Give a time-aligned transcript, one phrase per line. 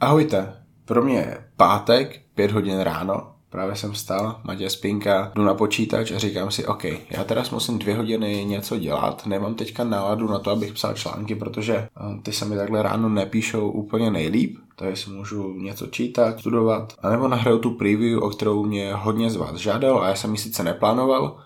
[0.00, 0.54] Ahojte,
[0.84, 6.10] pro mě je pátek, pět hodin ráno, právě jsem vstal, Matěj spinka, jdu na počítač
[6.10, 10.38] a říkám si, OK, já teraz musím dvě hodiny něco dělat, nemám teďka náladu na
[10.38, 15.04] to, abych psal články, protože eh, ty se mi takhle ráno nepíšou úplně nejlíp, takže
[15.04, 19.56] si můžu něco čítat, studovat, anebo nahraju tu preview, o kterou mě hodně z vás
[19.56, 21.38] žádal a já jsem ji sice neplánoval,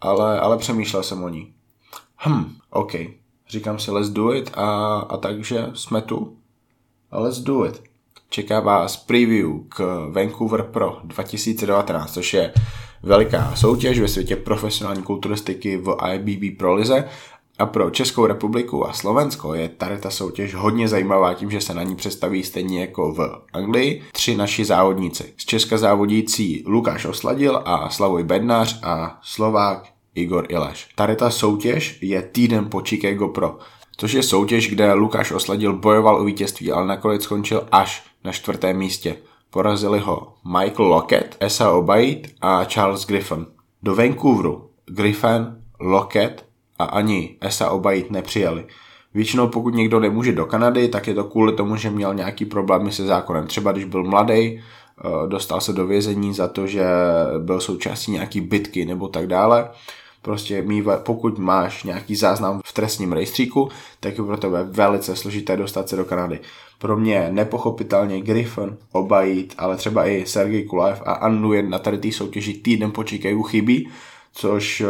[0.00, 1.54] ale, ale přemýšlel jsem o ní.
[2.26, 2.92] Hm, OK,
[3.48, 6.36] říkám si let's do it a, a takže jsme tu.
[7.12, 7.85] Let's do it.
[8.28, 12.52] Čeká vás preview k Vancouver Pro 2019, což je
[13.02, 17.08] veliká soutěž ve světě profesionální kulturistiky v IBB Pro Lize
[17.58, 21.74] a pro Českou republiku a Slovensko je tady ta soutěž hodně zajímavá tím, že se
[21.74, 25.32] na ní představí stejně jako v Anglii tři naši závodníci.
[25.36, 30.88] Z Česka závodící Lukáš Osladil a Slavoj Bednář a Slovák Igor Ileš.
[30.94, 33.58] Tady ta soutěž je týden po Chicago Pro
[33.96, 38.76] což je soutěž, kde Lukáš Osladil bojoval o vítězství, ale nakonec skončil až na čtvrtém
[38.76, 39.16] místě.
[39.50, 43.46] Porazili ho Michael Lockett, Esa Obaid a Charles Griffin.
[43.82, 46.44] Do Vancouveru Griffin, Lockett
[46.78, 48.66] a ani Esa Obaid nepřijeli.
[49.14, 52.92] Většinou pokud někdo nemůže do Kanady, tak je to kvůli tomu, že měl nějaký problémy
[52.92, 53.46] se zákonem.
[53.46, 56.84] Třeba když byl mladý, eh, dostal se do vězení za to, že
[57.38, 59.68] byl součástí nějaký bitky nebo tak dále
[60.26, 63.68] prostě mýva, pokud máš nějaký záznam v trestním rejstříku,
[64.00, 66.38] tak je pro tebe velice složité dostat se do Kanady.
[66.78, 72.12] Pro mě nepochopitelně Griffin, Obajít, ale třeba i Sergej Kulajev a Annu na tady té
[72.12, 73.88] soutěži týden po Chicagu chybí,
[74.32, 74.88] což uh,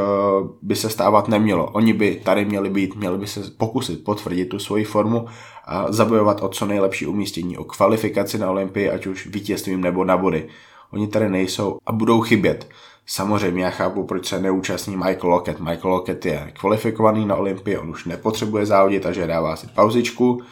[0.62, 1.70] by se stávat nemělo.
[1.72, 5.26] Oni by tady měli být, měli by se pokusit potvrdit tu svoji formu
[5.64, 10.16] a zabojovat o co nejlepší umístění, o kvalifikaci na Olympii, ať už vítězstvím nebo na
[10.16, 10.48] body.
[10.92, 12.68] Oni tady nejsou a budou chybět.
[13.06, 15.60] Samozřejmě já chápu, proč se neúčastní Michael Lockett.
[15.60, 20.42] Michael Lockett je kvalifikovaný na Olympii, on už nepotřebuje závodit, takže dává si pauzičku,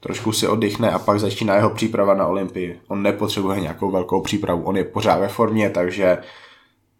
[0.00, 2.80] trošku si oddychne a pak začíná jeho příprava na Olympii.
[2.88, 6.18] On nepotřebuje nějakou velkou přípravu, on je pořád ve formě, takže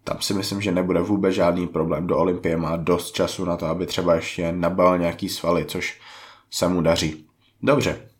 [0.04, 2.06] tam si myslím, že nebude vůbec žádný problém.
[2.06, 6.00] Do Olympie má dost času na to, aby třeba ještě nabal nějaký svaly, což
[6.50, 7.26] se mu daří.
[7.62, 8.11] Dobře.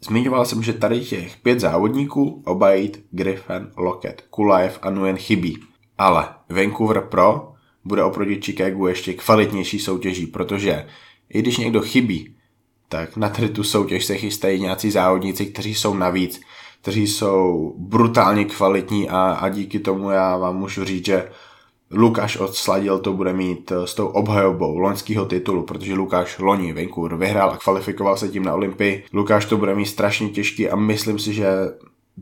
[0.00, 5.58] Zmiňoval jsem, že tady těch pět závodníků, Obajit, Griffin, Lockett, Kulajev a Nguyen chybí.
[5.98, 7.52] Ale Vancouver Pro
[7.84, 10.86] bude oproti Chicagu ještě kvalitnější soutěží, protože
[11.28, 12.34] i když někdo chybí,
[12.88, 16.40] tak na tady tu soutěž se chystají nějací závodníci, kteří jsou navíc,
[16.80, 21.28] kteří jsou brutálně kvalitní a, a díky tomu já vám můžu říct, že
[21.90, 27.50] Lukáš odsladil to bude mít s tou obhajobou loňského titulu, protože Lukáš loni Vancouver vyhrál
[27.50, 29.04] a kvalifikoval se tím na Olympii.
[29.12, 31.48] Lukáš to bude mít strašně těžký a myslím si, že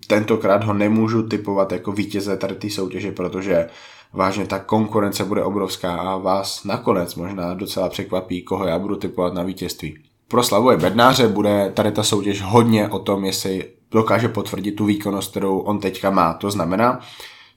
[0.07, 3.69] tentokrát ho nemůžu typovat jako vítěze tady té soutěže, protože
[4.13, 9.35] vážně ta konkurence bude obrovská a vás nakonec možná docela překvapí, koho já budu typovat
[9.35, 9.99] na vítězství.
[10.29, 15.31] Pro Slavuje Bednáře bude tady ta soutěž hodně o tom, jestli dokáže potvrdit tu výkonnost,
[15.31, 16.35] kterou on teďka má.
[16.35, 17.01] To znamená,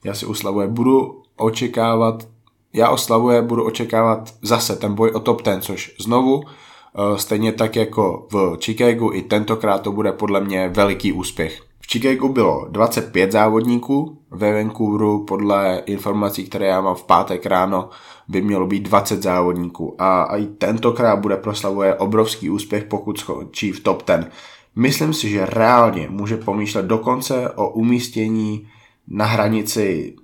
[0.04, 2.28] já si u Slavuje budu očekávat,
[2.72, 7.52] já o Slavuje budu očekávat zase ten boj o top ten, což znovu eh, stejně
[7.52, 11.62] tak jako v Chicagu i tentokrát to bude podle mě veliký úspěch.
[11.90, 17.88] Chicagu bylo 25 závodníků, ve Vancouveru podle informací, které já mám v pátek ráno,
[18.28, 23.72] by mělo být 20 závodníků a, a i tentokrát bude proslavuje obrovský úspěch, pokud skončí
[23.72, 24.30] v top 10.
[24.76, 28.68] Myslím si, že reálně může pomýšlet dokonce o umístění
[29.08, 30.16] na hranici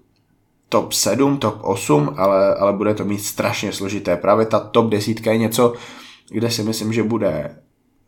[0.69, 4.17] top 7, top 8, ale, ale bude to mít strašně složité.
[4.17, 5.73] Právě ta top 10 je něco,
[6.31, 7.57] kde si myslím, že bude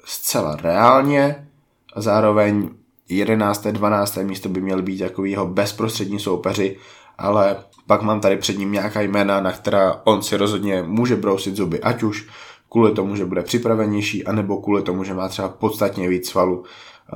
[0.04, 1.48] zcela reálně
[1.94, 2.68] a zároveň
[3.08, 3.66] 11.
[3.66, 4.16] 12.
[4.16, 6.76] místo by měl být jako jeho bezprostřední soupeři,
[7.18, 11.56] ale pak mám tady před ním nějaká jména, na která on si rozhodně může brousit
[11.56, 12.28] zuby, ať už
[12.68, 16.64] kvůli tomu, že bude připravenější, anebo kvůli tomu, že má třeba podstatně víc svalu.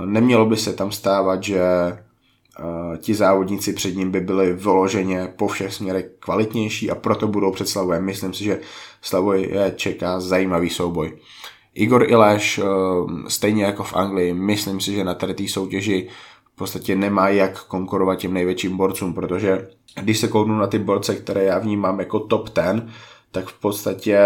[0.04, 1.62] Nemělo by se tam stávat, že
[2.98, 7.68] ti závodníci před ním by byli vyloženě po všech směrech kvalitnější a proto budou před
[7.68, 8.04] Slavojem.
[8.04, 8.60] Myslím si, že
[9.02, 11.12] Slavoj je čeká zajímavý souboj.
[11.74, 12.64] Igor Ileš, eh,
[13.28, 16.08] stejně jako v Anglii, myslím si, že na tady té soutěži
[16.54, 19.68] v podstatě nemá jak konkurovat těm největším borcům, protože
[20.02, 22.86] když se kouknu na ty borce, které já vnímám jako top 10,
[23.30, 24.18] tak v podstatě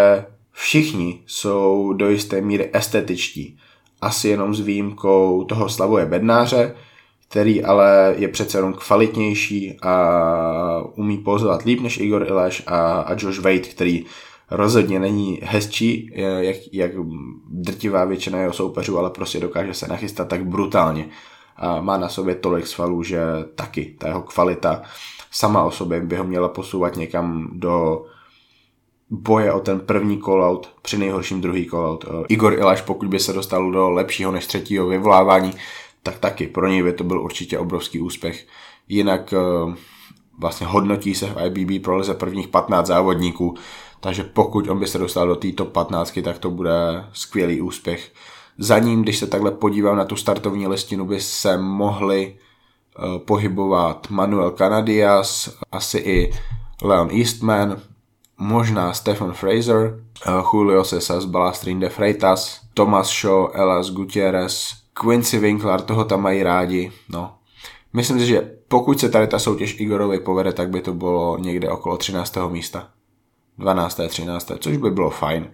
[0.52, 3.58] všichni jsou do jisté míry estetičtí.
[4.00, 6.74] Asi jenom s výjimkou toho Slavoje Bednáře,
[7.28, 13.12] který ale je přece jenom kvalitnější a umí pozvat líp než Igor Ileš a, a
[13.12, 14.04] Josh Wade, který
[14.50, 16.90] rozhodně není hezčí, jak, jak
[17.50, 21.08] drtivá většina jeho soupeřů, ale prostě dokáže se nachystat tak brutálně.
[21.56, 23.20] A má na sobě tolik svalů, že
[23.54, 24.82] taky ta jeho kvalita
[25.30, 28.04] sama o sobě by ho měla posouvat někam do
[29.10, 32.04] boje o ten první callout, při nejhorším druhý callout.
[32.28, 35.52] Igor Ilaš, pokud by se dostal do lepšího než třetího vyvolávání,
[36.06, 38.46] tak taky pro něj by to byl určitě obrovský úspěch.
[38.88, 39.74] Jinak uh,
[40.38, 43.54] vlastně hodnotí se v IBB pro lize prvních 15 závodníků,
[44.00, 48.12] takže pokud on by se dostal do této 15, tak to bude skvělý úspěch.
[48.58, 52.36] Za ním, když se takhle podívám na tu startovní listinu, by se mohli
[52.98, 56.32] uh, pohybovat Manuel Canadias, asi i
[56.82, 57.80] Leon Eastman,
[58.38, 65.80] možná Stephen Fraser, uh, Julio Cesar, Balastrin de Freitas, Thomas Shaw, Elas Gutierrez, Quincy Winkler,
[65.80, 67.34] toho tam mají rádi, no.
[67.92, 71.70] Myslím si, že pokud se tady ta soutěž Igorovi povede, tak by to bylo někde
[71.70, 72.36] okolo 13.
[72.48, 72.88] místa.
[73.58, 74.00] 12.
[74.08, 74.52] 13.
[74.58, 75.50] což by bylo fajn.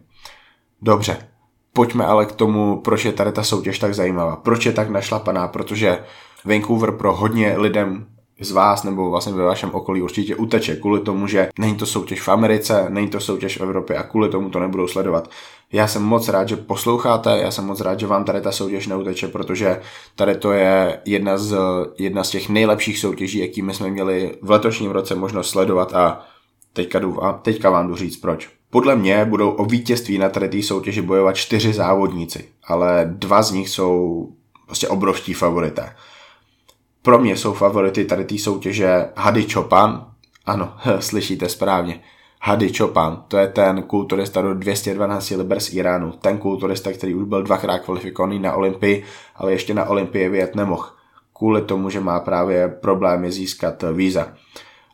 [0.82, 1.28] Dobře,
[1.72, 4.36] pojďme ale k tomu, proč je tady ta soutěž tak zajímavá.
[4.36, 6.04] Proč je tak našlapaná, protože
[6.44, 8.06] Vancouver pro hodně lidem
[8.44, 12.20] z vás nebo vlastně ve vašem okolí určitě uteče kvůli tomu, že není to soutěž
[12.20, 15.28] v Americe, není to soutěž v Evropě a kvůli tomu to nebudou sledovat.
[15.72, 18.86] Já jsem moc rád, že posloucháte, já jsem moc rád, že vám tady ta soutěž
[18.86, 19.80] neuteče, protože
[20.16, 21.56] tady to je jedna z,
[21.98, 26.20] jedna z těch nejlepších soutěží, jakými jsme měli v letošním roce možnost sledovat a
[26.72, 28.50] teďka, jdu, teďka vám jdu říct proč.
[28.70, 33.52] Podle mě budou o vítězství na tady té soutěži bojovat čtyři závodníci, ale dva z
[33.52, 34.28] nich jsou
[34.66, 35.94] prostě obrovští favorité.
[37.02, 40.06] Pro mě jsou favority tady té soutěže Hady Chopan,
[40.46, 42.00] ano, slyšíte správně,
[42.40, 47.24] Hady Chopan, to je ten kulturista do 212 liber z Iránu, ten kulturista, který už
[47.24, 49.04] byl dvakrát kvalifikovaný na Olympii,
[49.36, 50.88] ale ještě na Olympii vyjet nemohl,
[51.36, 54.28] kvůli tomu, že má právě problémy získat víza.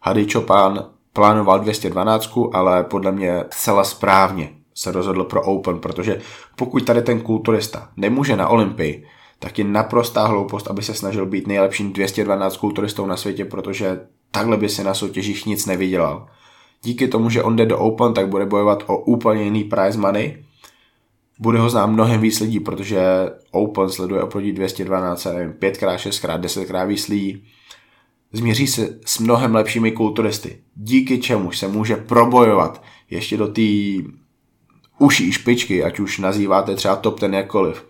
[0.02, 6.20] Hady Chopan plánoval 212, ale podle mě zcela správně se rozhodl pro Open, protože
[6.56, 9.06] pokud tady ten kulturista nemůže na Olympii,
[9.38, 14.00] tak je naprostá hloupost, aby se snažil být nejlepším 212 kulturistou na světě, protože
[14.30, 16.28] takhle by si na soutěžích nic nevydělal.
[16.82, 20.44] Díky tomu, že on jde do Open, tak bude bojovat o úplně jiný prize money.
[21.38, 23.00] Bude ho znát mnohem víc lidí, protože
[23.50, 27.44] Open sleduje oproti 212, nevím, 5x, 6x, 10x víc lidí.
[28.32, 33.62] Změří se s mnohem lepšími kulturisty, díky čemuž se může probojovat ještě do té
[34.98, 37.86] uší špičky, ať už nazýváte třeba top ten jakkoliv.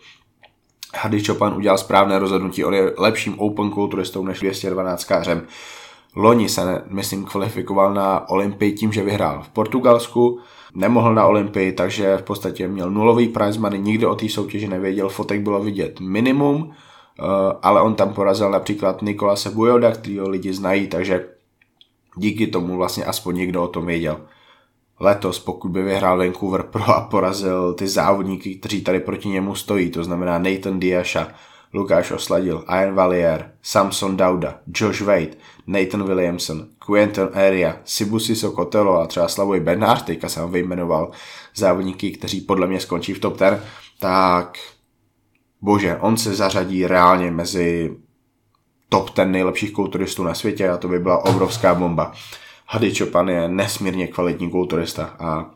[0.95, 5.47] Hady Chopin udělal správné rozhodnutí, on je lepším open kulturistou než 212 kářem.
[6.17, 10.41] Loni se, myslím, kvalifikoval na Olympii tím, že vyhrál v Portugalsku,
[10.75, 15.09] nemohl na Olympii, takže v podstatě měl nulový prize money, nikdo o té soutěži nevěděl,
[15.09, 17.23] fotek bylo vidět minimum, eh,
[17.63, 21.27] ale on tam porazil například Nikolase Bujoda, kterýho lidi znají, takže
[22.17, 24.21] díky tomu vlastně aspoň někdo o tom věděl
[25.01, 29.91] letos, pokud by vyhrál Vancouver Pro a porazil ty závodníky, kteří tady proti němu stojí,
[29.91, 31.29] to znamená Nathan Diasha,
[31.75, 35.37] Lukáš Osladil, Ian Valier, Samson Dauda, Josh Wade,
[35.67, 41.11] Nathan Williamson, Quentin Area, Sibusi Sokotelo a třeba Slavoj Bernard, teďka jsem vyjmenoval
[41.57, 43.63] závodníky, kteří podle mě skončí v top 10,
[43.99, 44.59] tak
[45.61, 47.97] bože, on se zařadí reálně mezi
[48.89, 52.13] top 10 nejlepších kulturistů na světě a to by byla obrovská bomba.
[52.71, 55.51] Hady Chopin je nesmírně kvalitní kulturista a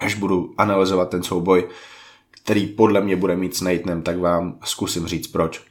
[0.00, 1.68] až budu analyzovat ten souboj,
[2.30, 5.62] který podle mě bude mít s Nathanem, tak vám zkusím říct proč.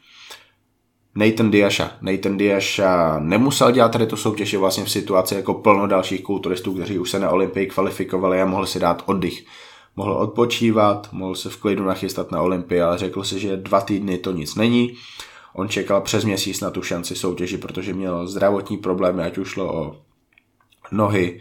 [1.16, 1.92] Nathan Diasha.
[2.02, 6.74] Nathan Diasha nemusel dělat tady tu soutěž, je vlastně v situaci jako plno dalších kulturistů,
[6.74, 9.46] kteří už se na Olympii kvalifikovali a mohli si dát oddych.
[9.96, 14.18] Mohl odpočívat, mohl se v klidu nachystat na Olympii, ale řekl si, že dva týdny
[14.18, 14.94] to nic není.
[15.54, 19.74] On čekal přes měsíc na tu šanci soutěži, protože měl zdravotní problémy, ať už šlo
[19.74, 19.96] o
[20.92, 21.40] nohy,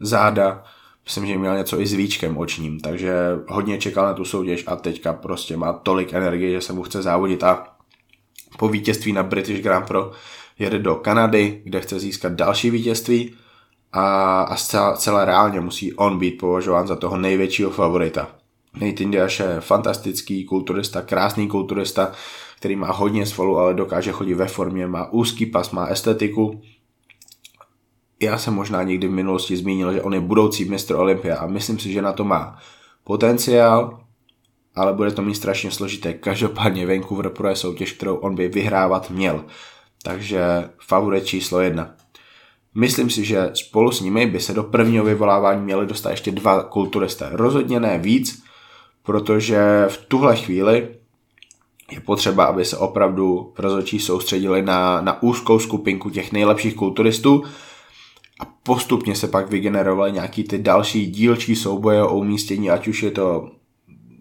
[0.00, 0.64] záda,
[1.04, 3.14] myslím, že měl něco i s víčkem očním, takže
[3.48, 7.02] hodně čekal na tu soutěž a teďka prostě má tolik energie, že se mu chce
[7.02, 7.66] závodit a
[8.58, 10.12] po vítězství na British Grand Pro
[10.58, 13.34] jede do Kanady, kde chce získat další vítězství
[13.92, 18.28] a, a zcela, celé reálně musí on být považován za toho největšího favorita.
[18.74, 22.12] Nate Indiaš je fantastický kulturista, krásný kulturista,
[22.56, 26.62] který má hodně svolu, ale dokáže chodit ve formě, má úzký pas, má estetiku
[28.22, 31.78] já jsem možná někdy v minulosti zmínil, že on je budoucí mistr Olympia a myslím
[31.78, 32.58] si, že na to má
[33.04, 34.00] potenciál,
[34.74, 36.12] ale bude to mít strašně složité.
[36.12, 39.44] Každopádně Vancouver Pro je soutěž, kterou on by vyhrávat měl.
[40.02, 41.94] Takže favorit číslo jedna.
[42.74, 46.62] Myslím si, že spolu s nimi by se do prvního vyvolávání měli dostat ještě dva
[46.62, 47.28] kulturisté.
[47.32, 48.42] Rozhodně ne víc,
[49.02, 50.88] protože v tuhle chvíli
[51.90, 57.44] je potřeba, aby se opravdu rozhodčí soustředili na, na úzkou skupinku těch nejlepších kulturistů,
[58.62, 63.50] postupně se pak vygenerovaly nějaký ty další dílčí souboje o umístění, ať už je to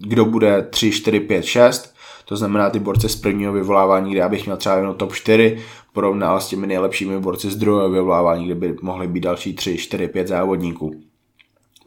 [0.01, 1.95] kdo bude 3, 4, 5, 6,
[2.25, 5.57] to znamená ty borce z prvního vyvolávání, kde já bych měl třeba jenom top 4,
[5.93, 10.07] porovnal s těmi nejlepšími borci z druhého vyvolávání, kde by mohly být další 3, 4,
[10.07, 11.01] 5 závodníků.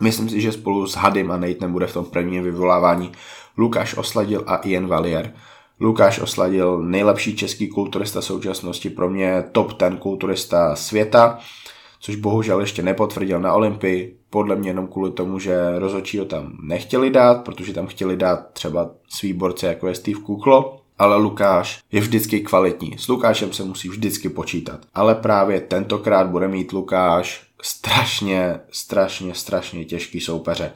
[0.01, 3.13] Myslím si, že spolu s Hadym a Natenem bude v tom prvním vyvolávání
[3.59, 5.35] Lukáš Osladil a Ian Valier.
[5.81, 11.39] Lukáš osladil nejlepší český kulturista současnosti, pro mě top ten kulturista světa,
[12.05, 16.57] což bohužel ještě nepotvrdil na Olympii, podle mě jenom kvůli tomu, že rozhodčí ho tam
[16.63, 21.83] nechtěli dát, protože tam chtěli dát třeba svý borce, jako je Steve Kuklo, ale Lukáš
[21.93, 22.99] je vždycky kvalitní.
[22.99, 24.81] S Lukášem se musí vždycky počítat.
[24.95, 30.73] Ale právě tentokrát bude mít Lukáš strašně, strašně, strašně těžký soupeře.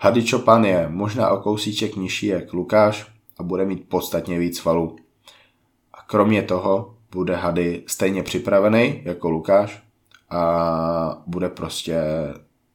[0.00, 3.06] Hady Čopan je možná o kousíček nižší jak Lukáš
[3.38, 4.96] a bude mít podstatně víc svalů.
[5.92, 9.84] A kromě toho bude Hady stejně připravený jako Lukáš
[10.30, 12.02] a bude prostě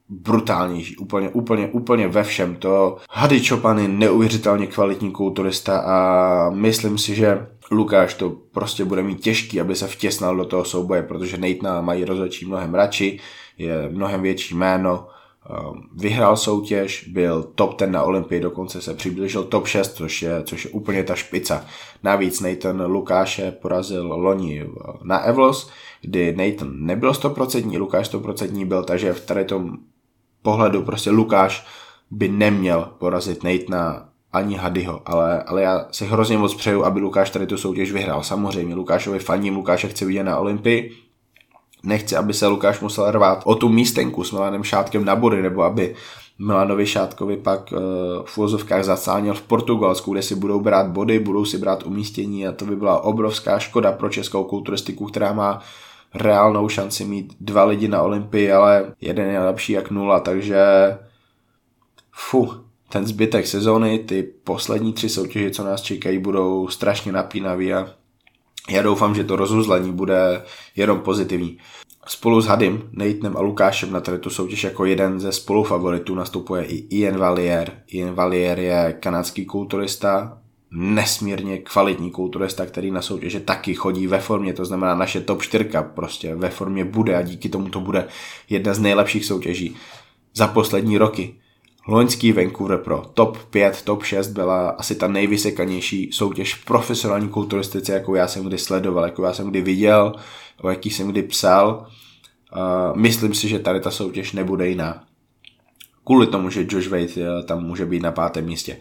[0.08, 2.56] brutálnější, úplně, úplně, úplně ve všem.
[2.56, 9.02] To Hady Čopan je neuvěřitelně kvalitní kulturista a myslím si, že Lukáš to prostě bude
[9.02, 13.20] mít těžký, aby se vtěsnal do toho souboje, protože Nejtna mají rozhodčí mnohem radši,
[13.58, 15.06] je mnohem větší jméno,
[15.96, 20.64] vyhrál soutěž, byl top ten na Olympii, dokonce se přiblížil top 6, což je, což
[20.64, 21.64] je úplně ta špica.
[22.02, 24.66] Navíc Nathan Lukáše porazil loni
[25.02, 25.70] na Evlos,
[26.02, 29.78] kdy Nathan nebyl 100%, Lukáš 100% byl, takže v tady tom
[30.42, 31.66] pohledu prostě Lukáš
[32.10, 37.30] by neměl porazit Nathana ani Hadyho, ale, ale já si hrozně moc přeju, aby Lukáš
[37.30, 38.22] tady tu soutěž vyhrál.
[38.22, 40.92] Samozřejmě Lukášovi faním, Lukáše chci vidět na Olympii,
[41.82, 45.62] nechci, aby se Lukáš musel rvát o tu místenku s Milanem Šátkem na body, nebo
[45.62, 45.94] aby
[46.38, 47.78] Milanovi Šátkovi pak uh,
[48.24, 52.52] v úvozovkách zacánil v Portugalsku, kde si budou brát body, budou si brát umístění a
[52.52, 55.60] to by byla obrovská škoda pro českou kulturistiku, která má
[56.14, 60.58] reálnou šanci mít dva lidi na Olympii, ale jeden je lepší jak nula, takže
[62.12, 62.52] fu,
[62.88, 67.88] ten zbytek sezóny, ty poslední tři soutěže, co nás čekají, budou strašně napínavý a
[68.68, 70.42] já doufám, že to rozuzlení bude
[70.76, 71.58] jenom pozitivní.
[72.06, 76.76] Spolu s Hadim, Nathanem a Lukášem na tu soutěž jako jeden ze spolufavoritů nastupuje i
[76.90, 77.72] Ian Valier.
[77.88, 80.38] Ian Valier je kanadský kulturista,
[80.70, 85.68] nesmírně kvalitní kulturista, který na soutěže taky chodí ve formě, to znamená naše top 4
[85.94, 88.08] prostě ve formě bude a díky tomu to bude
[88.48, 89.76] jedna z nejlepších soutěží
[90.34, 91.34] za poslední roky.
[91.88, 97.92] Loňský Vancouver Pro top 5, top 6 byla asi ta nejvysekanější soutěž v profesionální kulturistice,
[97.92, 100.12] jakou já jsem kdy sledoval, jakou já jsem kdy viděl,
[100.62, 101.86] o jaký jsem kdy psal.
[102.56, 105.04] Uh, myslím si, že tady ta soutěž nebude jiná.
[106.04, 108.76] Kvůli tomu, že Josh Wade uh, tam může být na pátém místě.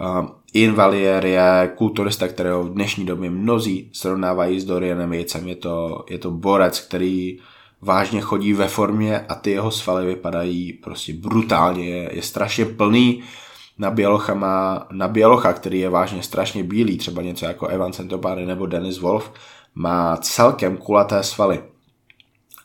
[0.00, 5.48] Uh, Ian Valier je kulturista, kterého v dnešní době mnozí srovnávají s Dorianem Jejcem.
[5.48, 7.38] Je to, je to borec, který
[7.86, 11.88] vážně chodí ve formě a ty jeho svaly vypadají prostě brutálně.
[11.88, 13.22] Je, je strašně plný.
[13.78, 18.46] Na Bělocha má, na Bělocha, který je vážně strašně bílý, třeba něco jako Evan Centopány
[18.46, 19.32] nebo Dennis Wolf,
[19.74, 21.62] má celkem kulaté svaly.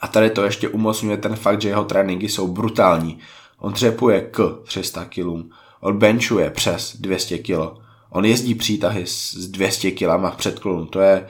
[0.02, 3.20] A tady to ještě umocňuje ten fakt, že jeho tréninky jsou brutální.
[3.60, 9.92] On dřepuje k 300 kg, on benchuje přes 200 kg, on jezdí přítahy s 200
[9.92, 11.28] kg v předklonu, to je,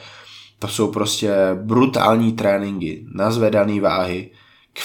[0.62, 4.30] to jsou prostě brutální tréninky, nazvedané váhy,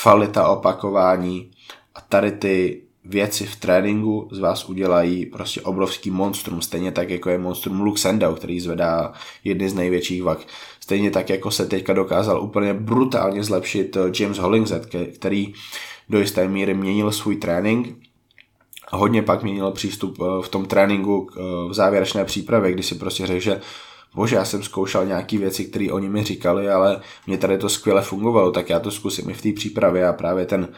[0.03, 1.51] kvalita opakování
[1.95, 7.31] a tady ty věci v tréninku z vás udělají prostě obrovský monstrum, stejně tak jako
[7.31, 9.13] je monstrum Luxendau, který zvedá
[9.45, 10.39] jedny z největších vak.
[10.81, 15.55] Stejně tak jako se teďka dokázal úplně brutálně zlepšit eh, James Hollingset, který
[16.09, 17.97] do jisté míry měnil svůj trénink
[18.93, 23.27] hodně pak měnil přístup eh, v tom tréninku eh, v závěrečné přípravě, kdy si prostě
[23.27, 23.61] řekl, že
[24.17, 28.03] bože, já jsem zkoušel nějaké věci, které oni mi říkali, ale mě tady to skvěle
[28.03, 30.69] fungovalo, tak já to zkusím i v té přípravě a právě ten,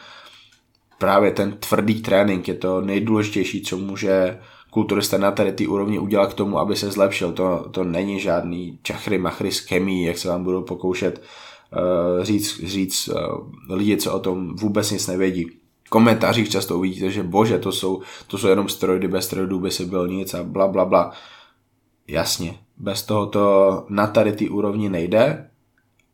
[0.98, 4.38] právě ten tvrdý trénink je to nejdůležitější, co může
[4.70, 7.32] kulturista na tady ty úrovni udělat k tomu, aby se zlepšil.
[7.32, 12.60] To, to není žádný čachry, machry s chemí, jak se vám budou pokoušet uh, říct,
[12.64, 13.16] říct uh,
[13.76, 15.46] lidi, co o tom vůbec nic nevědí.
[15.84, 19.70] V komentářích často uvidíte, že bože, to jsou, to jsou jenom steroidy, bez steroidů by
[19.70, 21.12] si byl nic a bla bla bla.
[22.08, 25.50] Jasně, bez toho to na tady ty úrovni nejde,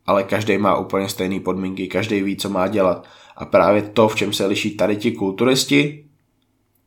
[0.05, 3.07] ale každý má úplně stejné podmínky, každý ví, co má dělat.
[3.35, 6.05] A právě to, v čem se liší tady ti kulturisti,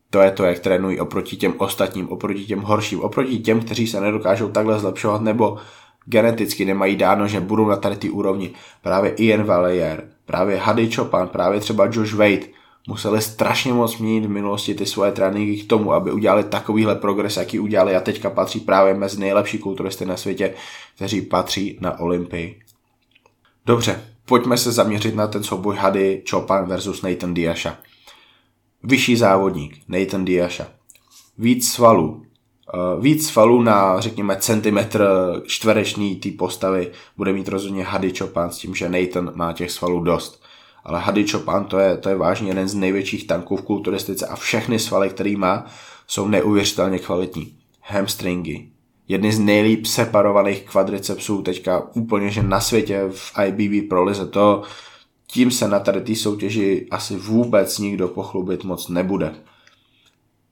[0.09, 4.01] to je to, jak trénují oproti těm ostatním, oproti těm horším, oproti těm, kteří se
[4.01, 5.57] nedokážou takhle zlepšovat nebo
[6.05, 8.51] geneticky nemají dáno, že budou na tady ty úrovni.
[8.81, 14.29] Právě Ian Vallier, právě Hady Chopin, právě třeba Josh Wade, museli strašně moc měnit v
[14.29, 18.59] minulosti ty svoje tréninky k tomu, aby udělali takovýhle progres, jaký udělali a teďka patří
[18.59, 20.53] právě mezi nejlepší kulturisty na světě,
[20.95, 22.59] kteří patří na Olympii.
[23.65, 27.77] Dobře, pojďme se zaměřit na ten souboj Hady Chopin versus Nathan Diasha.
[28.83, 30.67] Vyšší závodník, Nathan Diasha.
[31.37, 32.25] Víc svalů,
[32.73, 35.07] Uh, víc svalů na, řekněme, centimetr
[35.45, 39.99] čtverečný té postavy bude mít rozhodně Hady Chopin s tím, že Nathan má těch svalů
[39.99, 40.43] dost
[40.83, 44.35] ale Hady Chopin to je, to je vážně jeden z největších tanků v kulturistice a
[44.35, 45.65] všechny svaly, který má,
[46.07, 47.55] jsou neuvěřitelně kvalitní.
[47.81, 48.69] Hamstringy,
[49.07, 54.63] jedny z nejlíp separovaných kvadricepsů teďka úplně, že na světě v IBB prolize to,
[55.27, 59.35] tím se na tady té soutěži asi vůbec nikdo pochlubit moc nebude.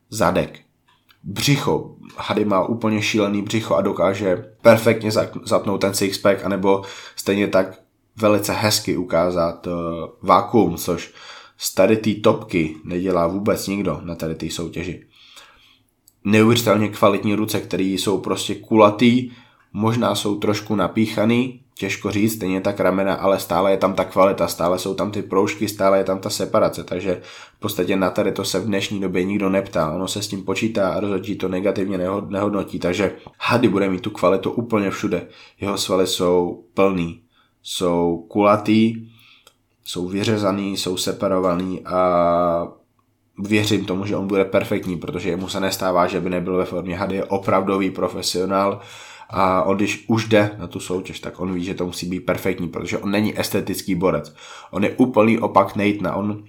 [0.10, 0.60] Zadek.
[1.24, 1.96] Břicho.
[2.18, 5.12] Hady má úplně šílený břicho a dokáže perfektně
[5.44, 6.82] zatnout ten sixpack, anebo
[7.16, 7.80] stejně tak
[8.18, 9.74] velice hezky ukázat uh,
[10.22, 11.14] vákuum, což
[11.58, 15.06] z tady té topky nedělá vůbec nikdo na tady té soutěži.
[16.24, 19.32] Neuvěřitelně kvalitní ruce, které jsou prostě kulatý,
[19.74, 24.48] možná jsou trošku napíchaný, těžko říct, stejně tak ramena, ale stále je tam ta kvalita,
[24.48, 27.22] stále jsou tam ty proužky, stále je tam ta separace, takže
[27.58, 30.44] v podstatě na tady to se v dnešní době nikdo neptá, ono se s tím
[30.44, 31.98] počítá a rozhodčí to negativně
[32.28, 35.28] nehodnotí, takže Hady bude mít tu kvalitu úplně všude.
[35.62, 37.22] Jeho svaly jsou plný,
[37.64, 39.10] jsou kulatý,
[39.84, 42.68] jsou vyřezaný, jsou separovaný a
[43.38, 46.98] věřím tomu, že on bude perfektní, protože mu se nestává, že by nebyl ve formě.
[46.98, 48.80] Hady je opravdový profesionál
[49.30, 52.20] a on když už jde na tu soutěž, tak on ví, že to musí být
[52.20, 54.36] perfektní, protože on není estetický borec.
[54.72, 56.16] On je úplný opak Natana.
[56.16, 56.44] On,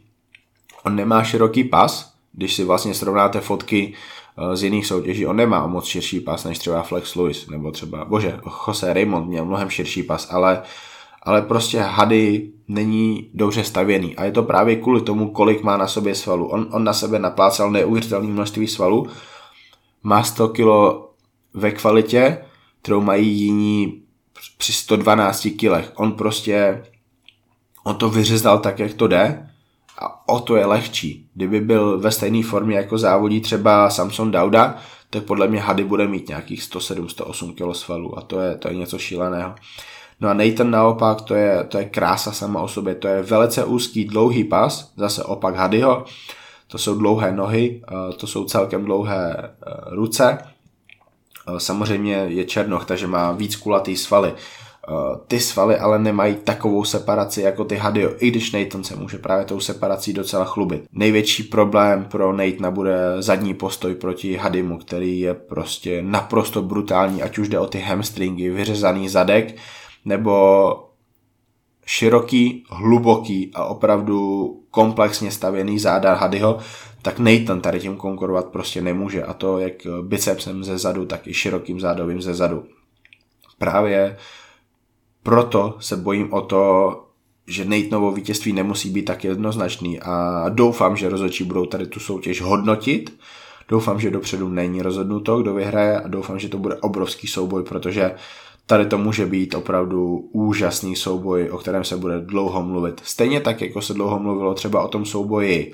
[0.85, 3.95] on nemá široký pas, když si vlastně srovnáte fotky
[4.39, 8.05] eh, z jiných soutěží, on nemá moc širší pas než třeba Flex Lewis, nebo třeba,
[8.05, 10.63] bože, Jose Raymond měl mnohem širší pas, ale,
[11.29, 15.87] ale prostě Hady není dobře stavěný a je to právě kvůli tomu, kolik má na
[15.87, 16.47] sobě svalů.
[16.47, 19.07] On, on na sebe naplácal neuvěřitelné množství svalů,
[20.03, 20.61] má 100 kg
[21.55, 22.39] ve kvalitě,
[22.83, 24.03] kterou mají jiní
[24.59, 25.93] při 112 kilech.
[25.97, 26.85] On prostě,
[27.85, 29.51] on to vyřezal tak, jak to jde
[29.99, 31.29] a o to je lehčí.
[31.35, 34.77] Kdyby byl ve stejné formě jako závodí třeba Samson Dauda,
[35.11, 38.75] tak podle mě Hady bude mít nějakých 107-108 kg svalů a to je, to je
[38.75, 39.55] něco šíleného.
[40.21, 43.65] No a Nathan naopak, to je, to je krása sama o sobě, to je velice
[43.65, 46.05] úzký, dlouhý pas, zase opak Hadyho,
[46.67, 49.51] to jsou dlouhé nohy, eh, to jsou celkem dlouhé eh,
[49.91, 54.35] ruce, eh, samozřejmě je černoch, takže má víc kulatý svaly.
[55.27, 59.45] Ty svaly ale nemají takovou separaci jako ty Hadio, i když Nathan se může právě
[59.45, 60.85] tou separací docela chlubit.
[60.93, 67.39] Největší problém pro Nathana bude zadní postoj proti Hadimu, který je prostě naprosto brutální, ať
[67.39, 69.57] už jde o ty hamstringy, vyřezaný zadek,
[70.05, 70.85] nebo
[71.87, 76.59] široký, hluboký a opravdu komplexně stavěný záda Hadyho,
[77.03, 81.35] tak Nathan tady tím konkurovat prostě nemůže a to jak bicepsem ze zadu, tak i
[81.35, 82.65] širokým zádovým ze zadu.
[83.59, 84.17] Právě
[85.23, 87.05] proto se bojím o to,
[87.47, 92.41] že Nathanovo vítězství nemusí být tak jednoznačný a doufám, že rozhodčí budou tady tu soutěž
[92.41, 93.19] hodnotit.
[93.69, 98.15] Doufám, že dopředu není rozhodnuto, kdo vyhraje a doufám, že to bude obrovský souboj, protože
[98.69, 103.01] tady to může být opravdu úžasný souboj, o kterém se bude dlouho mluvit.
[103.05, 105.73] Stejně tak, jako se dlouho mluvilo třeba o tom souboji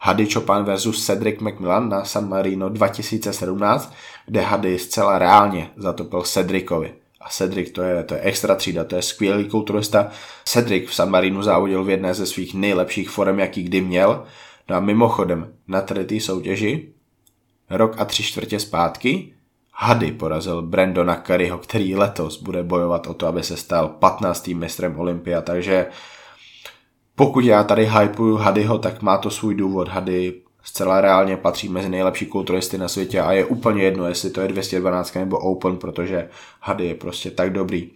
[0.00, 3.94] Hady Chopin versus Cedric McMillan na San Marino 2017,
[4.26, 6.94] kde Hady zcela reálně zatopil Cedricovi.
[7.20, 10.10] A Cedric to je, to je extra třída, to je skvělý kulturista.
[10.44, 14.24] Cedric v San Marinu závodil v jedné ze svých nejlepších forem, jaký kdy měl.
[14.70, 16.88] No a mimochodem, na tady soutěži,
[17.70, 19.35] rok a tři čtvrtě zpátky,
[19.78, 24.48] Hady porazil Brandona Curryho, který letos bude bojovat o to, aby se stal 15.
[24.48, 25.86] mistrem Olympia, takže
[27.14, 29.88] pokud já tady hypuju Hadyho, tak má to svůj důvod.
[29.88, 34.40] Hady zcela reálně patří mezi nejlepší kulturisty na světě a je úplně jedno, jestli to
[34.40, 36.28] je 212 nebo Open, protože
[36.60, 37.90] Hady je prostě tak dobrý.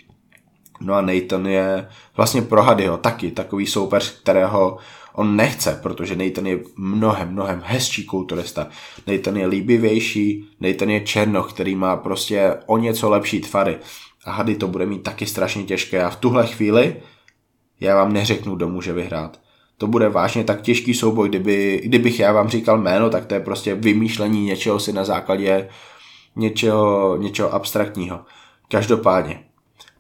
[0.81, 4.79] No a Nathan je vlastně pro Hadyho taky takový soupeř, kterého
[5.13, 8.69] on nechce, protože Nathan je mnohem, mnohem hezčí kulturista.
[9.07, 13.79] Nathan je líbivější, Nathan je černoch, který má prostě o něco lepší tvary.
[14.25, 16.05] A Hady to bude mít taky strašně těžké.
[16.05, 16.97] A v tuhle chvíli
[17.81, 19.41] já vám neřeknu, kdo může vyhrát.
[19.79, 23.41] To bude vážně tak těžký souboj, kdyby, kdybych já vám říkal jméno, tak to je
[23.41, 25.69] prostě vymýšlení něčeho si na základě
[26.37, 28.21] něčeho, něčeho abstraktního.
[28.69, 29.45] Každopádně,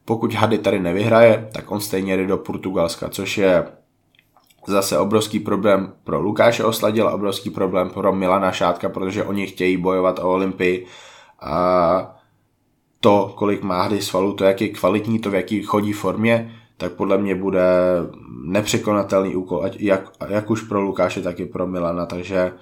[0.04, 3.64] pokud Hady tady nevyhraje, tak on stejně jde do Portugalska, což je
[4.66, 10.18] zase obrovský problém pro Lukáše Osladil, obrovský problém pro Milana Šátka, protože oni chtějí bojovat
[10.18, 10.86] o Olympii.
[11.40, 12.16] A
[13.00, 16.92] to, kolik má hry svalů, to, jak je kvalitní, to, v jaký chodí formě, tak
[16.92, 17.62] podle mě bude
[18.44, 22.52] nepřekonatelný úkol, ať, jak, jak už pro Lukáše, tak i pro Milana, takže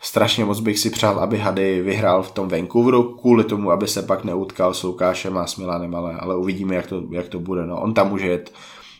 [0.00, 4.02] strašně moc bych si přál, aby Hady vyhrál v tom Vancouveru, kvůli tomu, aby se
[4.02, 7.66] pak neutkal s Lukášem a s Milanem, ale, ale uvidíme, jak to, jak to bude.
[7.66, 8.52] No, on tam může jet,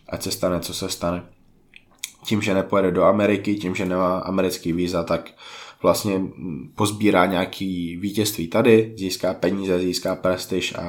[0.08, 1.24] ať se stane, co se stane
[2.28, 5.30] tím, že nepojede do Ameriky, tím, že nemá americký víza, tak
[5.82, 6.22] vlastně
[6.74, 10.82] pozbírá nějaký vítězství tady, získá peníze, získá prestiž a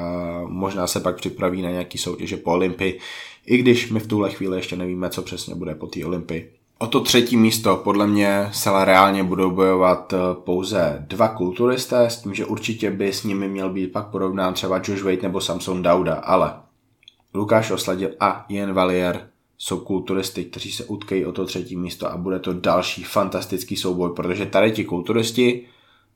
[0.48, 3.00] možná se pak připraví na nějaký soutěže po Olympii,
[3.46, 6.52] i když my v tuhle chvíli ještě nevíme, co přesně bude po té Olympii.
[6.80, 12.22] O to třetí místo podle mě se reálně budou bojovat eh, pouze dva kulturisté, s
[12.22, 15.84] tím, že určitě by s nimi měl být pak porovnán třeba Josh Wade nebo Samson
[15.84, 16.54] Dauda, ale
[17.34, 19.30] Lukáš Osladil a Ian Valier
[19.62, 24.10] jsou kulturisty, kteří se utkají o to třetí místo a bude to další fantastický souboj,
[24.16, 25.66] protože tady ti kulturisti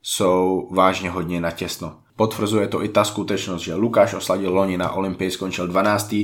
[0.02, 1.96] jsou vážně hodně natěsno.
[2.16, 6.14] Potvrzuje to i ta skutečnost, že Lukáš Osladil loni na Olympii skončil 12.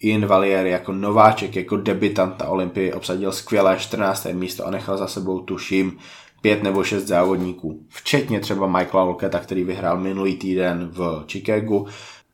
[0.00, 4.26] Ian Valier jako nováček, jako debitant na Olympii obsadil skvělé 14.
[4.32, 5.98] místo a nechal za sebou tuším
[6.40, 11.86] pět nebo šest závodníků, včetně třeba Michaela Loketa, který vyhrál minulý týden v Chicagu,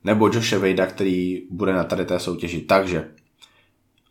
[0.05, 2.61] nebo Joshe Vejda, který bude na tady té soutěži.
[2.61, 3.09] Takže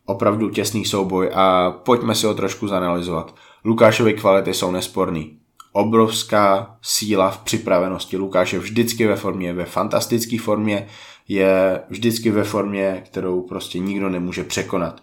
[0.09, 3.35] opravdu těsný souboj a pojďme si ho trošku zanalizovat.
[3.65, 5.37] Lukášovy kvality jsou nesporný.
[5.71, 8.17] Obrovská síla v připravenosti.
[8.17, 10.87] Lukáš je vždycky ve formě, ve fantastické formě,
[11.27, 15.01] je vždycky ve formě, kterou prostě nikdo nemůže překonat.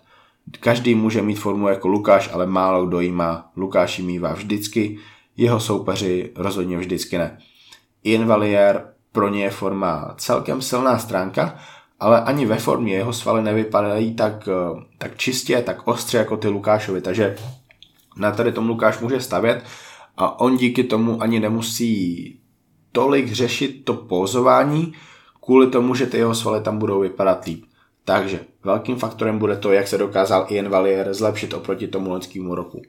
[0.60, 3.50] Každý může mít formu jako Lukáš, ale málo kdo jí má.
[3.56, 4.98] Lukáš ji mývá vždycky,
[5.36, 7.38] jeho soupeři rozhodně vždycky ne.
[8.04, 11.58] Ian Valier pro ně je forma celkem silná stránka,
[12.00, 16.48] ale ani ve formě jeho svaly nevypadají tak, eh, tak čistě, tak ostře jako ty
[16.48, 17.36] Lukášovi, takže
[18.16, 19.64] na tady tom Lukáš může stavět
[20.16, 22.40] a on díky tomu ani nemusí
[22.92, 24.92] tolik řešit to pózování,
[25.44, 27.64] kvůli tomu, že ty jeho svaly tam budou vypadat líp.
[28.04, 32.82] Takže velkým faktorem bude to, jak se dokázal Ian Valier zlepšit oproti tomu loňskému roku.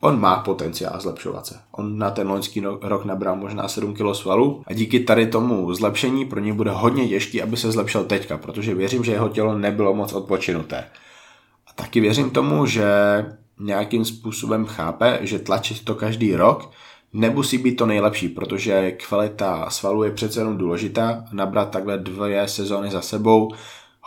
[0.00, 1.60] On má potenciál zlepšovat se.
[1.70, 6.24] On na ten loňský rok nabral možná 7 kg svalů a díky tady tomu zlepšení
[6.24, 9.94] pro něj bude hodně těžký, aby se zlepšil teďka, protože věřím, že jeho tělo nebylo
[9.94, 10.84] moc odpočinuté.
[11.66, 12.86] A taky věřím tomu, že
[13.60, 16.70] nějakým způsobem chápe, že tlačit to každý rok
[17.12, 21.24] nemusí být to nejlepší, protože kvalita svalů je přece jenom důležitá.
[21.32, 23.50] Nabrat takhle dvě sezóny za sebou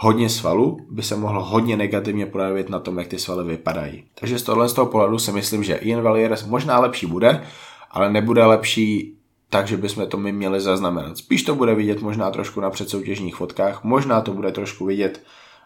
[0.04, 4.04] hodně svalů by se mohlo hodně negativně projevit na tom, jak ty svaly vypadají.
[4.20, 7.44] Takže z tohle z toho pohledu si myslím, že Ian Valier možná lepší bude,
[7.92, 9.18] ale nebude lepší
[9.50, 11.18] tak, že bychom to my měli zaznamenat.
[11.18, 15.22] Spíš to bude vidět možná trošku na předsoutěžních fotkách, možná to bude trošku vidět,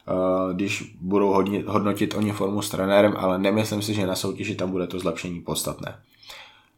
[0.07, 4.55] uh, když budou hodně, hodnotit oni formu s trenérem, ale nemyslím si, že na soutěži
[4.55, 5.95] tam bude to zlepšení podstatné.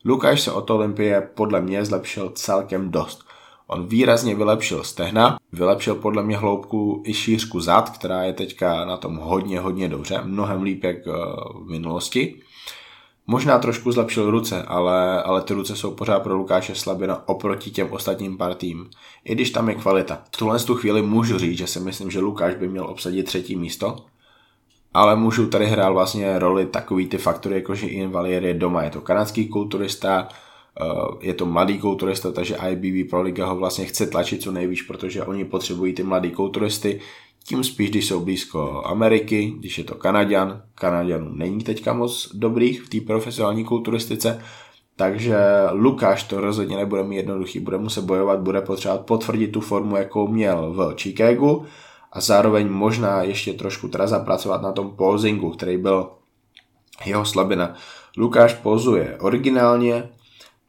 [0.05, 3.26] Lukáš se od Olympie podle mě zlepšil celkem dost.
[3.67, 8.97] On výrazně vylepšil stehna, vylepšil podle mě hloubku i šířku zad, která je teďka na
[8.97, 11.11] tom hodně, hodně dobře, mnohem líp jak eh,
[11.53, 12.41] v minulosti.
[13.29, 17.91] Možná trošku zlepšil ruce, ale, ale ty ruce jsou pořád pro Lukáše slabina oproti těm
[17.91, 18.89] ostatním partím.
[19.25, 20.21] I když tam je kvalita.
[20.31, 23.55] V tuhle tu chvíli můžu říct, že si myslím, že Lukáš by měl obsadit třetí
[23.55, 23.95] místo,
[24.93, 28.83] ale můžu tady hrál vlastně roli takový ty faktory, jako že Ian Valier je doma,
[28.83, 30.27] je to kanadský kulturista,
[31.21, 35.23] je to mladý kulturista, takže IBB Pro Liga ho vlastně chce tlačit co nejvíc, protože
[35.23, 36.99] oni potřebují ty mladý kulturisty,
[37.45, 42.81] tím spíš, když jsou blízko Ameriky, když je to Kanaďan, Kanaďanů není teďka moc dobrých
[42.81, 44.41] v té profesionální kulturistice,
[44.95, 45.37] takže
[45.71, 50.27] Lukáš to rozhodně nebude mít jednoduchý, bude muset bojovat, bude potřebovat potvrdit tu formu, jakou
[50.27, 51.65] měl v Chicagu
[52.11, 56.09] a zároveň možná ještě trošku teda zapracovat na tom pozingu, který byl
[57.05, 57.73] jeho slabina.
[58.17, 60.09] Lukáš pozuje originálně,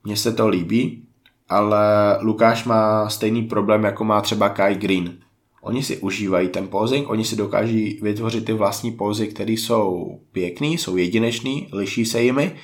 [0.09, 1.05] mně se to líbí,
[1.49, 1.79] ale
[2.21, 5.19] Lukáš má stejný problém, jako má třeba Kai Green.
[5.63, 10.79] Oni si užívají ten posing, oni si dokáží vytvořit ty vlastní pózy, které jsou pěkný,
[10.79, 12.57] jsou jedinečný, liší se jimi,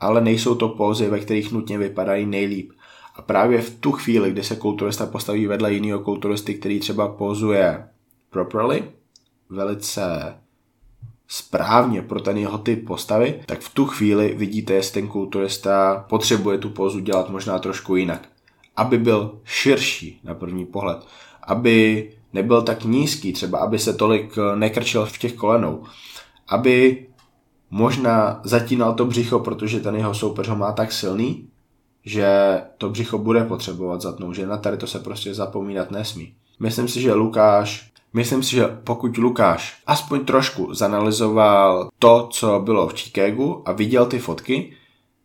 [0.00, 2.72] ale nejsou to pózy, ve kterých nutně vypadají nejlíp.
[3.14, 7.88] A právě v tu chvíli, kdy se kulturista postaví vedle jiného kulturisty, který třeba pozuje
[8.30, 8.84] properly,
[9.50, 10.34] velice
[11.28, 16.58] správně pro ten jeho typ postavy, tak v tu chvíli vidíte, jestli ten kulturista potřebuje
[16.58, 18.28] tu pozu dělat možná trošku jinak.
[18.76, 20.98] Aby byl širší na první pohled.
[21.42, 25.82] Aby nebyl tak nízký, třeba aby se tolik eh, nekrčil v těch kolenou.
[26.48, 27.06] Aby
[27.70, 31.48] možná zatínal to břicho, protože ten jeho soupeř ho má tak silný,
[32.04, 36.34] že to břicho bude potřebovat zatnout, že na tady to se prostě zapomínat nesmí.
[36.60, 42.88] Myslím si, že Lukáš Myslím si, že pokud Lukáš aspoň trošku zanalizoval to, co bylo
[42.88, 44.72] v Chicagu a viděl ty fotky,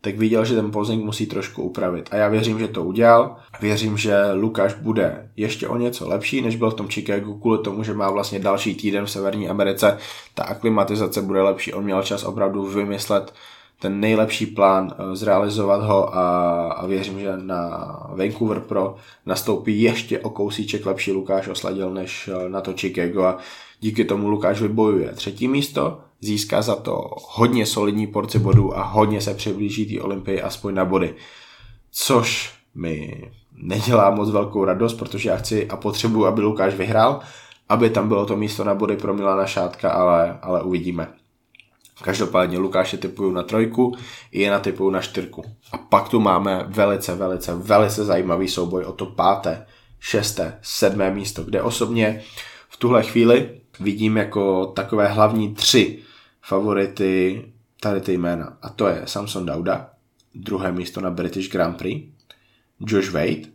[0.00, 2.08] tak viděl, že ten posing musí trošku upravit.
[2.12, 3.36] A já věřím, že to udělal.
[3.60, 7.84] Věřím, že Lukáš bude ještě o něco lepší, než byl v tom Chicagu, kvůli tomu,
[7.84, 9.98] že má vlastně další týden v Severní Americe.
[10.34, 11.72] Ta aklimatizace bude lepší.
[11.72, 13.34] On měl čas opravdu vymyslet
[13.84, 17.60] ten nejlepší plán, eh, zrealizovat ho a, a věřím, že na
[18.08, 23.38] Vancouver Pro nastoupí ještě o kousíček lepší Lukáš Osladil než eh, na to Chicago a
[23.80, 29.20] díky tomu Lukáš vybojuje třetí místo, získá za to hodně solidní porci bodů a hodně
[29.20, 31.14] se přiblíží té Olympii aspoň na body.
[31.90, 37.20] Což mi nedělá moc velkou radost, protože já chci a potřebuji, aby Lukáš vyhrál,
[37.68, 41.08] aby tam bylo to místo na body pro Milana Šátka, ale, ale uvidíme.
[42.02, 43.96] Každopádně Lukáše typuju na trojku,
[44.32, 45.44] i je na typuju na čtyřku.
[45.72, 49.66] A pak tu máme velice, velice, velice zajímavý souboj o to páté,
[50.00, 52.22] šesté, sedmé místo, kde osobně
[52.68, 55.98] v tuhle chvíli vidím jako takové hlavní tři
[56.42, 57.44] favority
[57.80, 58.58] tady ty jména.
[58.62, 59.90] A to je Samson Dauda,
[60.34, 62.12] druhé místo na British Grand Prix,
[62.80, 63.54] Josh Wade,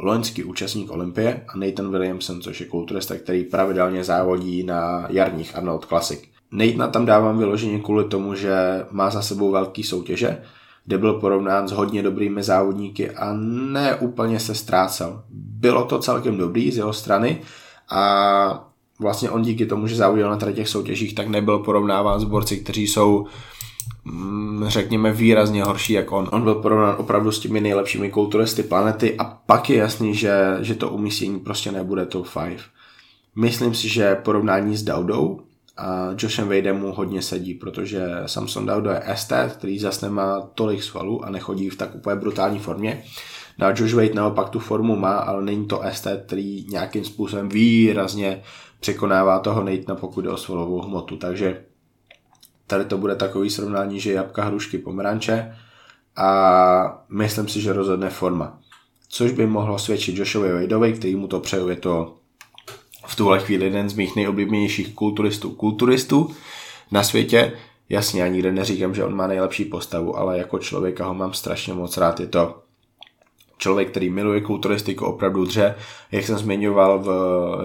[0.00, 5.84] loňský účastník Olympie a Nathan Williamson, což je kulturista, který pravidelně závodí na jarních Arnold
[5.84, 6.20] Classic.
[6.52, 10.42] Nathan tam dávám vyloženě kvůli tomu, že má za sebou velký soutěže,
[10.84, 13.32] kde byl porovnán s hodně dobrými závodníky a
[13.72, 15.22] ne úplně se ztrácel.
[15.30, 17.40] Bylo to celkem dobrý z jeho strany
[17.90, 22.56] a vlastně on díky tomu, že závodil na těch soutěžích, tak nebyl porovnáván s borci,
[22.56, 23.26] kteří jsou
[24.04, 26.28] mm, řekněme výrazně horší jak on.
[26.32, 30.74] On byl porovnán opravdu s těmi nejlepšími kulturisty planety a pak je jasný, že, že
[30.74, 32.58] to umístění prostě nebude top 5.
[33.36, 35.40] Myslím si, že porovnání s Daudou
[35.78, 40.82] a Joshem Wadem mu hodně sedí, protože Samson Dauda je estet, který zase nemá tolik
[40.82, 43.02] svalů a nechodí v tak úplně brutální formě.
[43.58, 47.48] No a Josh Wade naopak tu formu má, ale není to estet, který nějakým způsobem
[47.48, 48.42] výrazně
[48.80, 51.16] překonává toho Natana, pokud jde o svalovou hmotu.
[51.16, 51.64] Takže
[52.66, 55.56] tady to bude takový srovnání, že jabka, hrušky, pomeranče
[56.16, 58.58] a myslím si, že rozhodne forma.
[59.08, 62.17] Což by mohlo svědčit Joshovi Wadeovi, který mu to přeju, je to
[63.08, 66.30] v tuhle chvíli jeden z mých nejoblíbenějších kulturistů kulturistů
[66.90, 67.52] na světě.
[67.88, 71.74] Jasně, já nikde neříkám, že on má nejlepší postavu, ale jako člověka ho mám strašně
[71.74, 72.20] moc rád.
[72.20, 72.62] Je to
[73.58, 75.74] člověk, který miluje kulturistiku opravdu dře.
[76.12, 77.08] Jak jsem zmiňoval v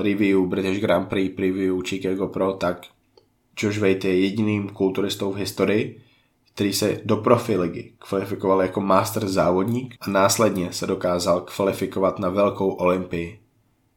[0.03, 2.81] review British Grand Prix, preview Chicago Pro, tak
[3.59, 6.01] Josh Wade je jediným kulturistou v historii,
[6.53, 12.29] který se do profi ligy kvalifikoval jako master závodník a následně se dokázal kvalifikovat na
[12.29, 13.42] velkou olympii.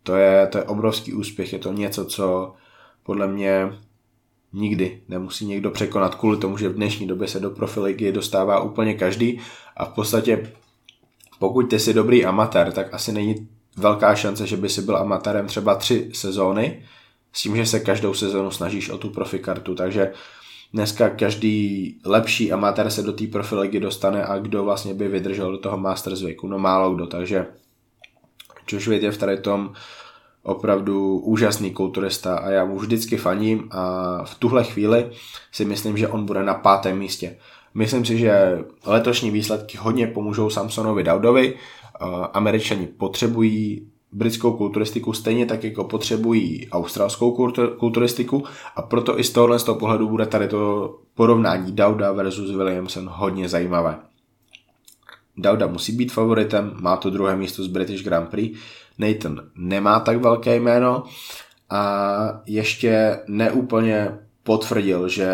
[0.07, 2.55] To je, to je obrovský úspěch, je to něco, co
[3.03, 3.73] podle mě
[4.53, 6.15] nikdy nemusí někdo překonat.
[6.15, 9.41] Kvůli tomu, že v dnešní době se do profiligy dostává úplně každý
[9.77, 10.53] a v podstatě
[11.39, 15.47] pokud ty jsi dobrý amatér, tak asi není velká šance, že by si byl amatérem
[15.47, 16.83] třeba tři sezóny,
[17.33, 20.13] s tím, že se každou sezónu snažíš o tu profikartu, takže
[20.73, 25.59] dneska každý lepší amatér se do té profiligy dostane a kdo vlastně by vydržel do
[25.59, 27.47] toho Masters věku, no málo kdo, takže
[28.73, 29.73] Josh je v tady tom
[30.43, 35.11] opravdu úžasný kulturista a já mu vždycky faním a v tuhle chvíli
[35.53, 37.37] si myslím, že on bude na pátém místě.
[37.75, 41.55] Myslím si, že letošní výsledky hodně pomůžou Samsonovi Daudovi.
[42.33, 48.45] Američani potřebují britskou kulturistiku stejně tak, jako potřebují australskou kulturistiku
[48.77, 53.09] a proto i z tohohle z toho pohledu bude tady to porovnání Dauda versus Williamson
[53.13, 53.99] hodně zajímavé.
[55.37, 58.59] Dauda musí být favoritem, má to druhé místo z British Grand Prix,
[58.99, 61.05] Nathan nemá tak velké jméno
[61.71, 65.29] a ještě neúplně potvrdil, že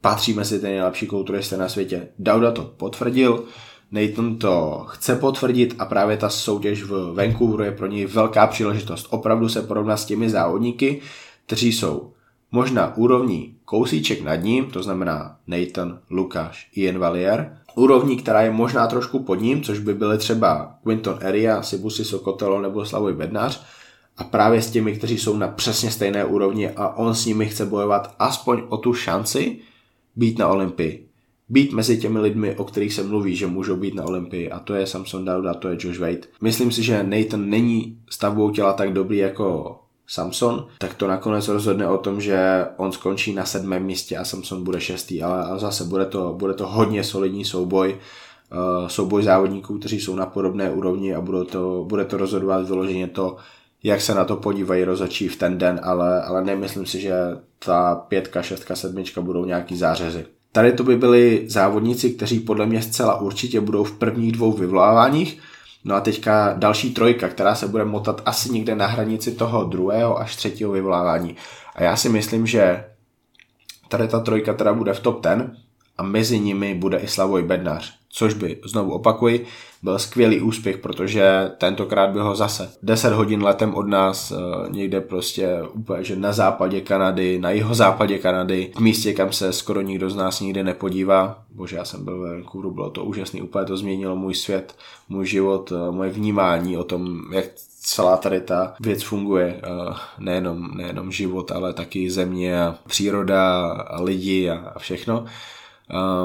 [0.00, 2.08] patří mezi ty nejlepší kulturisty na světě.
[2.18, 3.44] Dauda to potvrdil,
[3.90, 9.06] Nathan to chce potvrdit a právě ta soutěž v Vancouveru je pro něj velká příležitost.
[9.10, 11.00] Opravdu se porovnat s těmi závodníky,
[11.46, 12.12] kteří jsou
[12.52, 18.86] možná úrovní kousíček nad ním, to znamená Nathan, Lukáš, Ian Valier, úrovní, která je možná
[18.86, 23.62] trošku pod ním, což by byly třeba Quinton Eria, Sibusi Sokotelo nebo Slavoj Bednář,
[24.16, 27.66] a právě s těmi, kteří jsou na přesně stejné úrovni a on s nimi chce
[27.66, 29.58] bojovat aspoň o tu šanci
[30.16, 31.08] být na Olympii.
[31.48, 34.74] Být mezi těmi lidmi, o kterých se mluví, že můžou být na Olympii a to
[34.74, 36.20] je Samson Dauda, to je Josh Wade.
[36.40, 41.88] Myslím si, že Nathan není stavbou těla tak dobrý jako Samson, tak to nakonec rozhodne
[41.88, 46.04] o tom, že on skončí na sedmém místě a Samson bude šestý, ale zase bude
[46.04, 47.98] to, bude to hodně solidní souboj,
[48.52, 53.06] uh, souboj závodníků, kteří jsou na podobné úrovni a bude to, bude to rozhodovat vyloženě
[53.06, 53.36] to,
[53.82, 57.14] jak se na to podívají rozačí v ten den, ale, ale nemyslím si, že
[57.58, 60.26] ta pětka, šestka, sedmička budou nějaký zářezy.
[60.52, 65.40] Tady to by byli závodníci, kteří podle mě zcela určitě budou v prvních dvou vyvoláváních,
[65.84, 70.18] No a teďka další trojka, která se bude motat asi někde na hranici toho druhého
[70.18, 71.36] až třetího vyvolávání.
[71.74, 72.84] A já si myslím, že
[73.88, 75.56] tady ta trojka teda bude v top ten
[75.98, 79.46] a mezi nimi bude i Slavoj Bednář což by, znovu opakuji,
[79.82, 84.36] byl skvělý úspěch, protože tentokrát by ho zase 10 hodin letem od nás eh,
[84.70, 89.52] někde prostě úplně, že na západě Kanady, na jeho západě Kanady, v místě, kam se
[89.52, 91.42] skoro nikdo z nás nikdy nepodívá.
[91.50, 94.76] Bože, já jsem byl ve Vancouveru, bylo to úžasný, úplně to změnilo můj svět,
[95.08, 97.44] můj život, eh, moje vnímání o tom, jak
[97.80, 104.02] celá tady ta věc funguje, eh, nejenom, nejenom život, ale taky země a příroda a
[104.02, 105.24] lidi a všechno.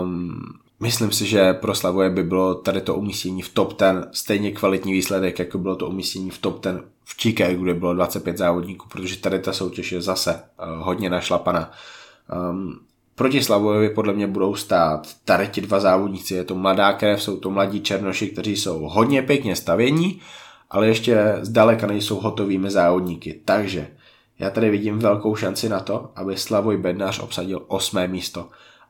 [0.02, 4.52] Um, Myslím si, že pro Slavuje by bylo tady to umístění v top 10 stejně
[4.52, 8.88] kvalitní výsledek, jako bylo to umístění v top 10 v Chicagu, kde bylo 25 závodníků,
[8.90, 11.72] protože tady ta soutěž je zase uh, hodně našlapaná.
[12.52, 12.80] Um,
[13.20, 17.38] Proti Slavojovi podle mě budou stát tady ti dva závodníci, je to mladá krev, jsou
[17.38, 20.22] to mladí černoši, kteří jsou hodně pěkně stavění,
[20.70, 23.42] ale ještě zdaleka nejsou hotovými závodníky.
[23.46, 23.88] Takže
[24.40, 28.50] já tady vidím velkou šanci na to, aby Slavoj Bednář obsadil osmé místo.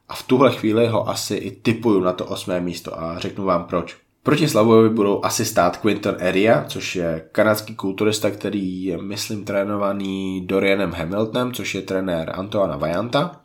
[0.09, 3.63] A v tuhle chvíli ho asi i typuju na to osmé místo a řeknu vám
[3.63, 3.97] proč.
[4.23, 10.41] Proti Slavojovi budou asi stát Quinton Eria, což je kanadský kulturista, který je, myslím, trénovaný
[10.47, 13.41] Dorianem Hamiltonem, což je trenér Antoana Vajanta.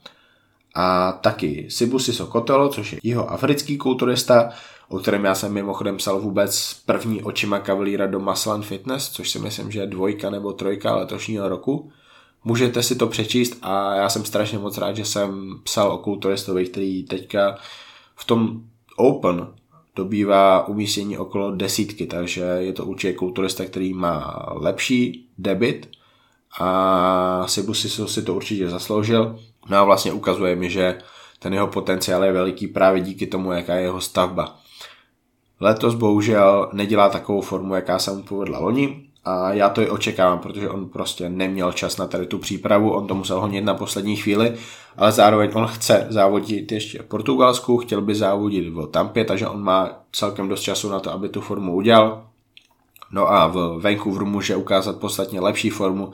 [0.75, 4.51] A taky Sibusi Sokotelo, což je jeho africký kulturista,
[4.89, 9.39] o kterém já jsem mimochodem psal vůbec první očima kavalíra do Maslan Fitness, což si
[9.39, 11.91] myslím, že je dvojka nebo trojka letošního roku.
[12.45, 16.67] Můžete si to přečíst a já jsem strašně moc rád, že jsem psal o kulturistovi,
[16.67, 17.59] který teďka
[18.17, 18.61] v tom
[18.97, 19.47] Open
[19.97, 25.91] dobývá umístění okolo desítky, takže je to určitě kulturista, který má lepší debit
[26.61, 29.39] a Sibusi si to určitě zasloužil.
[29.71, 30.99] No a vlastně ukazuje mi, že
[31.39, 34.57] ten jeho potenciál je veliký právě díky tomu, jaká je jeho stavba.
[35.61, 40.39] Letos bohužel nedělá takovou formu, jaká se mu povedla loni a já to i očekávám,
[40.39, 44.17] protože on prostě neměl čas na tady tu přípravu, on to musel honit na poslední
[44.17, 44.55] chvíli,
[44.97, 49.63] ale zároveň on chce závodit ještě v Portugalsku, chtěl by závodit v Tampě, takže on
[49.63, 52.27] má celkem dost času na to, aby tu formu udělal.
[53.11, 56.13] No a v Vancouveru může ukázat podstatně lepší formu,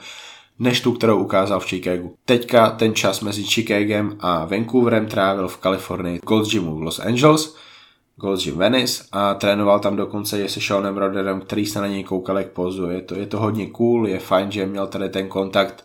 [0.59, 2.15] než tu, kterou ukázal v Chicagu.
[2.25, 7.57] Teďka ten čas mezi Chicagem a Vancouverem trávil v Kalifornii Gold Gymu v Los Angeles,
[8.45, 12.39] Gym Venice a trénoval tam dokonce i se Seanem Roderem, který se na něj koukal
[12.39, 12.97] jak pozuje.
[12.97, 15.85] Je to, je to hodně cool, je fajn, že měl tady ten kontakt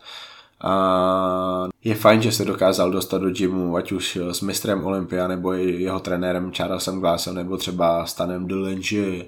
[0.62, 5.54] a je fajn, že se dokázal dostat do gymu, ať už s mistrem Olympia, nebo
[5.54, 9.26] jeho trenérem Charlesem Glassem, nebo třeba Stanem Delange.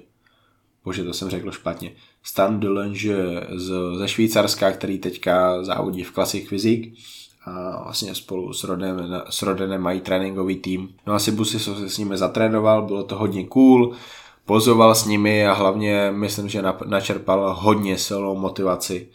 [0.84, 1.92] Bože, to jsem řekl špatně.
[2.22, 6.98] Stan Delange z, ze Švýcarska, který teďka závodí v Classic Physique
[7.44, 10.88] a vlastně spolu s Rodenem, s Rodenem mají tréninkový tým.
[11.06, 13.92] No asi Busy se s nimi zatrénoval, bylo to hodně cool,
[14.44, 19.08] pozoval s nimi a hlavně myslím, že načerpal hodně silnou motivaci.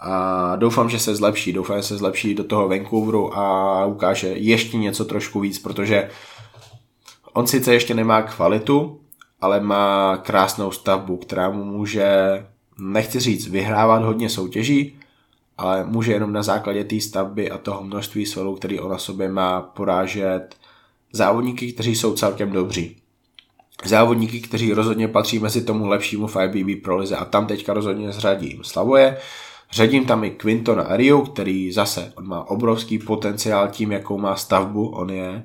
[0.00, 4.76] A doufám, že se zlepší, doufám, že se zlepší do toho Vancouveru a ukáže ještě
[4.76, 6.10] něco trošku víc, protože
[7.32, 9.00] on sice ještě nemá kvalitu,
[9.40, 12.06] ale má krásnou stavbu, která mu může,
[12.78, 14.98] nechci říct, vyhrávat hodně soutěží,
[15.58, 19.28] ale může jenom na základě té stavby a toho množství svalů, který on na sobě
[19.28, 20.56] má, porážet
[21.12, 22.96] závodníky, kteří jsou celkem dobří.
[23.84, 27.16] Závodníky, kteří rozhodně patří mezi tomu lepšímu 5BB pro lize.
[27.16, 29.16] A tam teďka rozhodně zřadím Slavoje,
[29.74, 34.88] Řadím tam i Quintona Ariu, který zase, on má obrovský potenciál tím, jakou má stavbu,
[34.88, 35.42] on je.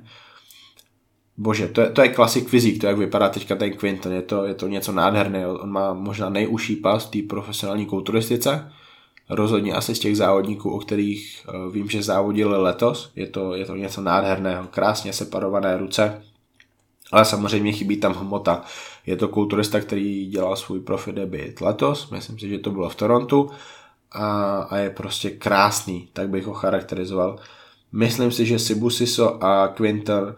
[1.36, 4.44] Bože, to je, to je klasik fyzik, to jak vypadá teďka ten Quinton, je to,
[4.44, 8.72] je to něco nádherného, on má možná nejužší pas v té profesionální kulturistice,
[9.30, 13.10] rozhodně asi z těch závodníků, o kterých uh, vím, že závodili letos.
[13.16, 16.22] Je to, je to něco nádherného, krásně separované ruce,
[17.12, 18.62] ale samozřejmě chybí tam hmota.
[19.06, 22.94] Je to kulturista, který dělal svůj profi debit letos, myslím si, že to bylo v
[22.94, 23.50] Torontu
[24.12, 27.38] a, a je prostě krásný, tak bych ho charakterizoval.
[27.92, 30.36] Myslím si, že Sibusiso a Quinter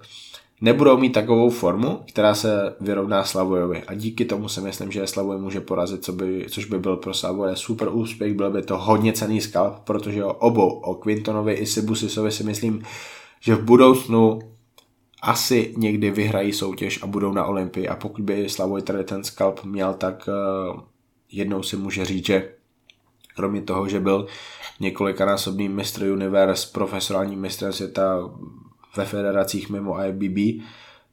[0.62, 3.82] nebudou mít takovou formu, která se vyrovná Slavojovi.
[3.82, 7.14] A díky tomu si myslím, že Slavoj může porazit, co by, což by byl pro
[7.14, 11.66] Slavoje super úspěch, byl by to hodně cený skalp, protože o obou, o Quintonovi i
[11.66, 12.82] Sibusisovi si myslím,
[13.40, 14.38] že v budoucnu
[15.22, 19.64] asi někdy vyhrají soutěž a budou na Olympii a pokud by Slavoj tady ten skalp
[19.64, 20.80] měl, tak uh,
[21.32, 22.48] jednou si může říct, že
[23.36, 24.26] kromě toho, že byl
[24.80, 28.30] několikanásobný mistr universe, profesionální mistrem světa
[28.96, 30.62] ve federacích mimo IBB,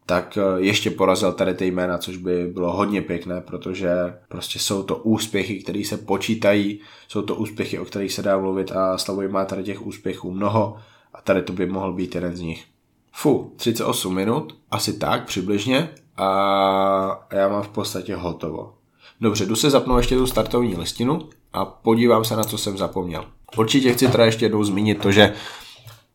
[0.05, 3.89] tak eh, ještě porazil tady ty jména, což by bylo hodně pěkné, protože
[4.27, 8.71] prostě jsou to úspěchy, které se počítají, jsou to úspěchy, o kterých se dá mluvit
[8.71, 10.77] a Slavoj má tady těch úspěchů mnoho
[11.13, 12.65] a tady to by mohl být jeden z nich.
[13.13, 18.73] Fu, 38 minut, asi tak přibližně a já mám v podstatě hotovo.
[19.21, 23.25] Dobře, jdu se zapnout ještě tu startovní listinu a podívám se na co jsem zapomněl.
[23.57, 25.33] Určitě chci teda ještě jednou zmínit to, že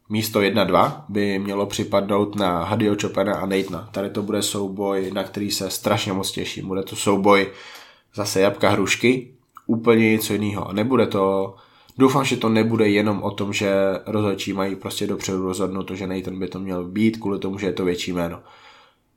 [0.08, 3.88] místo 1-2 by mělo připadnout na Hadio Chopina a Natana.
[3.92, 6.66] Tady to bude souboj, na který se strašně moc těším.
[6.66, 7.46] Bude to souboj
[8.14, 9.34] zase jabka hrušky,
[9.66, 10.68] úplně něco jiného.
[10.68, 11.54] A nebude to,
[11.98, 13.74] doufám, že to nebude jenom o tom, že
[14.06, 17.72] rozhodčí mají prostě dopředu rozhodnuto, že Nathan by to měl být, kvůli tomu, že je
[17.72, 18.40] to větší jméno.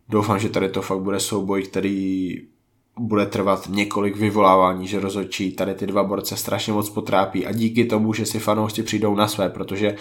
[0.09, 2.35] Doufám, že tady to fakt bude souboj, který
[2.99, 7.85] bude trvat několik vyvolávání, že rozhodčí tady ty dva borce strašně moc potrápí a díky
[7.85, 9.95] tomu, že si fanoušci přijdou na své, protože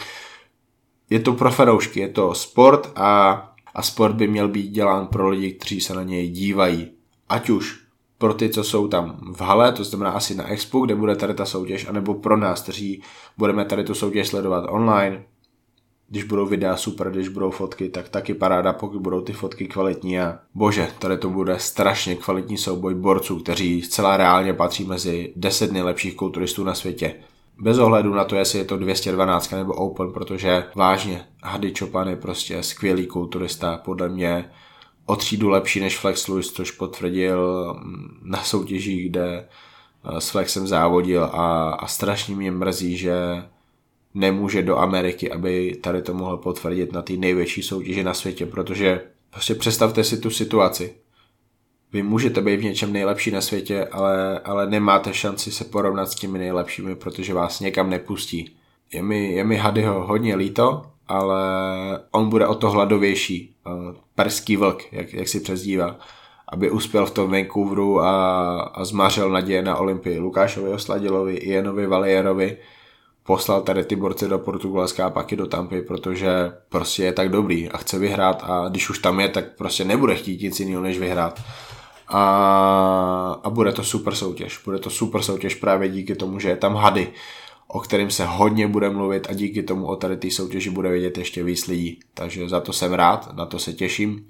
[1.10, 3.32] je to pro fanoušky, je to sport a,
[3.74, 6.90] a sport by měl být dělán pro lidi, kteří se na něj dívají.
[7.28, 7.86] Ať už
[8.18, 11.34] pro ty, co jsou tam v hale, to znamená asi na Expo, kde bude tady
[11.34, 13.02] ta soutěž, anebo pro nás, kteří
[13.38, 15.24] budeme tady tu soutěž sledovat online.
[16.08, 20.20] když budou videa super, když budou fotky, tak taky paráda, pokud budou ty fotky kvalitní
[20.20, 25.72] a bože, tady to bude strašně kvalitní souboj borců, kteří zcela reálně patří mezi 10
[25.72, 27.14] nejlepších kulturistů na světě.
[27.58, 32.16] Bez ohledu na to, jestli je to 212 nebo Open, protože vážně Hady Chopin je
[32.16, 34.50] prostě skvělý kulturista, podle mě
[35.06, 39.48] o třídu lepší než Flex Lewis, což potvrdil mm, na soutěžích, kde
[40.04, 43.16] eh, s Flexem závodil a, a strašně mě mrzí, že
[44.14, 49.00] nemůže do Ameriky, aby tady to mohl potvrdit na té největší soutěži na světě, protože
[49.30, 50.94] prostě představte si tu situaci.
[51.96, 56.14] Vy můžete být v něčem nejlepší na světě, ale, ale nemáte šanci se porovnat s
[56.14, 58.56] těmi nejlepšími, protože vás někam nepustí.
[58.92, 61.40] Je mi, je mi Hadyho hodně líto, ale
[62.10, 63.54] on bude o to hladovější.
[63.66, 63.70] Eh,
[64.14, 65.98] perský vlk, jak, jak si přezdívá
[66.48, 70.18] aby uspěl v tom Vancouveru a, a zmařil naděje na Olympii.
[70.18, 72.56] Lukášovi Osladilovi, Ianovi Valierovi
[73.22, 77.28] poslal tady ty borce do Portugalska a pak i do Tampy, protože prostě je tak
[77.28, 80.82] dobrý a chce vyhrát a když už tam je, tak prostě nebude chtít nic jiného
[80.82, 81.40] než vyhrát.
[82.08, 84.60] A, a bude to super soutěž.
[84.64, 87.12] Bude to super soutěž právě díky tomu, že je tam hady,
[87.68, 91.18] o kterým se hodně bude mluvit a díky tomu o tady té soutěži bude vědět
[91.18, 92.00] ještě víc lidí.
[92.14, 94.26] Takže za to jsem rád, na to se těším.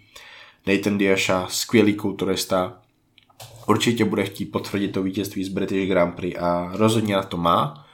[0.66, 2.78] Nathan Diasha, skvělý kulturista,
[3.66, 7.86] určitě bude chtít potvrdit to vítězství z British Grand Prix a rozhodně na to má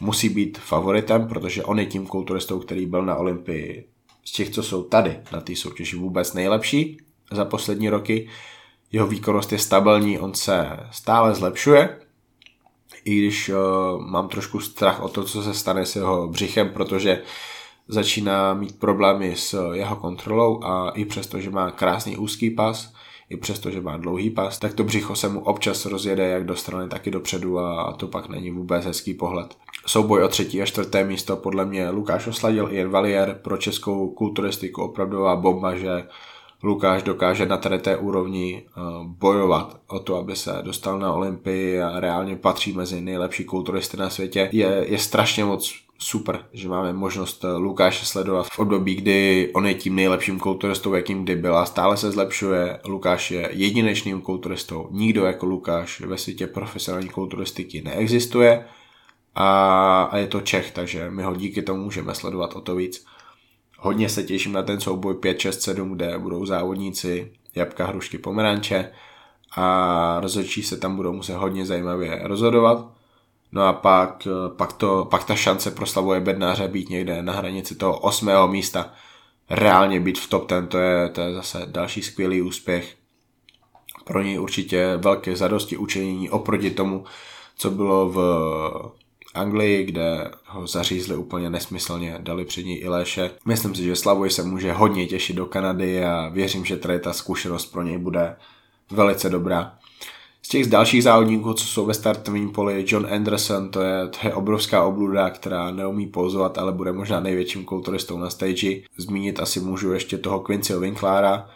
[0.00, 3.86] musí být favoritem, protože on je tím kulturistou, který byl na Olympii
[4.24, 6.98] z těch, co jsou tady na té soutěži vůbec nejlepší
[7.32, 8.28] za poslední roky.
[8.92, 11.98] Jeho výkonnost je stabilní, on se stále zlepšuje,
[13.04, 13.56] i když uh,
[14.06, 17.22] mám trošku strach o to, co se stane s jeho břichem, protože
[17.88, 22.92] začíná mít problémy s jeho kontrolou a i přesto, že má krásný úzký pas,
[23.30, 26.56] i přesto, že má dlouhý pas, tak to břicho se mu občas rozjede jak do
[26.56, 29.56] strany, tak i dopředu a to pak není vůbec hezký pohled.
[29.86, 34.82] Souboj o třetí a čtvrté místo podle mě Lukáš osladil i Valier pro českou kulturistiku
[34.82, 36.06] opravdová bomba, že
[36.62, 41.80] Lukáš dokáže na tady té úrovni eh, bojovat o to, aby se dostal na Olympii
[41.80, 46.92] a reálně patří mezi nejlepší kulturisty na světě, je, je strašně moc super, že máme
[46.92, 51.58] možnost eh, Lukáše sledovat v období, kdy on je tím nejlepším kulturistou, jakým kdy byl
[51.58, 52.80] a stále se zlepšuje.
[52.86, 54.88] Lukáš je jedinečným kulturistou.
[54.90, 58.64] Nikdo jako Lukáš ve světě profesionální kulturistiky neexistuje
[59.34, 63.06] a, a je to Čech, takže my ho díky tomu můžeme sledovat o to víc.
[63.80, 68.92] Hodně se těším na ten souboj 5, 6, 7, kde budou závodníci jabka, hrušky, pomeranče
[69.56, 72.86] a rozhodčí se tam budou muset hodně zajímavě rozhodovat.
[73.52, 77.74] No a pak, pak, to, pak ta šance pro Slavuje Bednáře být někde na hranici
[77.74, 78.92] toho osmého místa,
[79.50, 82.96] reálně být v top ten, to je, to je zase další skvělý úspěch.
[84.04, 87.04] Pro něj určitě velké zadosti učinění oproti tomu,
[87.56, 88.18] co bylo v
[89.38, 93.30] Anglii, kde ho zařízli úplně nesmyslně, dali před ní i Léše.
[93.44, 97.12] Myslím si, že Slavoj se může hodně těšit do Kanady a věřím, že tady ta
[97.12, 98.36] zkušenost pro něj bude
[98.90, 99.74] velice dobrá.
[100.42, 104.34] Z těch dalších závodníků, co jsou ve startovním poli, John Anderson, to je, to je
[104.34, 108.80] obrovská obluda, která neumí pouzovat, ale bude možná největším kulturistou na stage.
[108.96, 111.48] Zmínit asi můžu ještě toho Quincyho Winklára,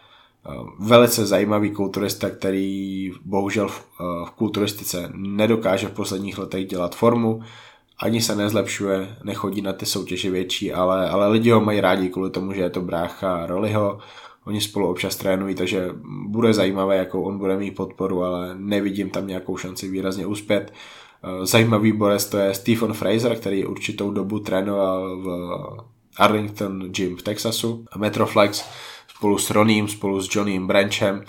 [0.79, 3.85] velice zajímavý kulturista, který bohužel v,
[4.25, 7.43] v kulturistice nedokáže v posledních letech dělat formu,
[8.03, 12.31] ani se nezlepšuje, nechodí na ty soutěže větší, ale, ale lidi ho mají rádi kvůli
[12.31, 13.99] tomu, že je to brácha Roliho,
[14.45, 15.91] oni spolu občas trénují, takže
[16.27, 20.73] bude zajímavé, jakou on bude mít podporu, ale nevidím tam nějakou šanci výrazně uspět.
[21.43, 25.29] Zajímavý borec to je Stephen Fraser, který určitou dobu trénoval v
[26.17, 28.65] Arlington Gym v Texasu, Metroflex,
[29.17, 31.25] spolu s Roním, spolu s Johnnym Branchem.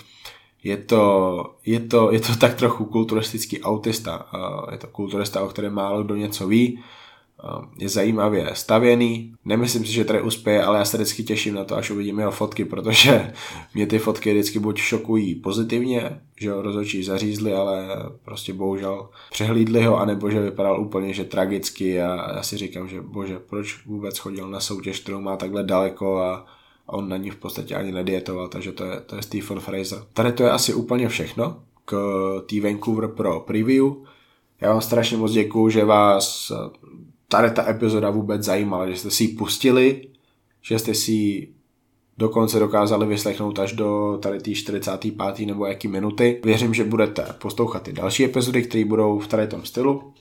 [0.64, 4.26] Je to, je, to, je to tak trochu kulturistický autista.
[4.72, 6.82] Je to kulturista, o kterém málo kdo něco ví.
[7.78, 9.34] Je zajímavě stavěný.
[9.44, 12.30] Nemyslím si, že tady uspěje, ale já se vždycky těším na to, až uvidím jeho
[12.30, 13.32] fotky, protože
[13.74, 17.88] mě ty fotky vždycky buď šokují pozitivně, že ho rozhodčí zařízli, ale
[18.24, 23.00] prostě bohužel přehlídli ho, anebo že vypadal úplně že tragicky a já si říkám, že
[23.00, 26.46] bože, proč vůbec chodil na soutěž, kterou má takhle daleko a
[26.86, 29.98] a on na ní v podstatě ani nedietoval, takže to je, to je Stephen Fraser.
[30.12, 31.96] Tady to je asi úplně všechno k
[32.46, 33.84] té Vancouver Pro preview.
[34.60, 36.52] Já vám strašně moc děkuju, že vás
[37.28, 40.08] tady ta epizoda vůbec zajímala, že jste si ji pustili,
[40.62, 41.54] že jste si ji
[42.18, 45.46] dokonce dokázali vyslechnout až do tady té 45.
[45.46, 46.40] nebo jaký minuty.
[46.44, 50.12] Věřím, že budete poslouchat ty další epizody, které budou v tady tom stylu.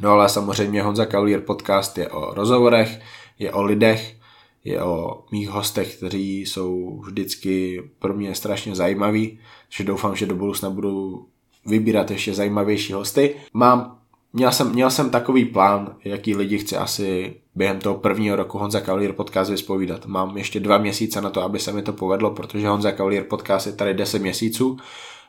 [0.00, 3.00] No ale samozřejmě Honza Kaulier podcast je o rozhovorech,
[3.38, 4.16] je o lidech,
[4.64, 9.38] je o mých hostech, kteří jsou vždycky pro mě strašně zajímaví,
[9.68, 11.26] že doufám, že do budoucna budu
[11.66, 13.34] vybírat ještě zajímavější hosty.
[13.52, 13.98] Mám
[14.32, 18.80] měl jsem, měl jsem takový plán, jaký lidi chci asi během toho prvního roku Honza
[18.80, 20.06] Cavalier podcast vyspovídat.
[20.06, 23.66] Mám ještě dva měsíce na to, aby se mi to povedlo, protože Honza Cavalier podcast
[23.66, 24.76] je tady 10 měsíců.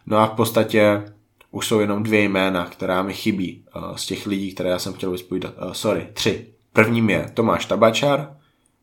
[0.06, 1.04] No a v podstatě
[1.52, 4.94] už jsou jenom dvě jména, která mi chybí uh, z těch lidí, které já jsem
[4.94, 5.54] chtěl vyspovídat.
[5.66, 6.48] Uh, sorry, tři.
[6.74, 8.38] Prvním je Tomáš Tabačar,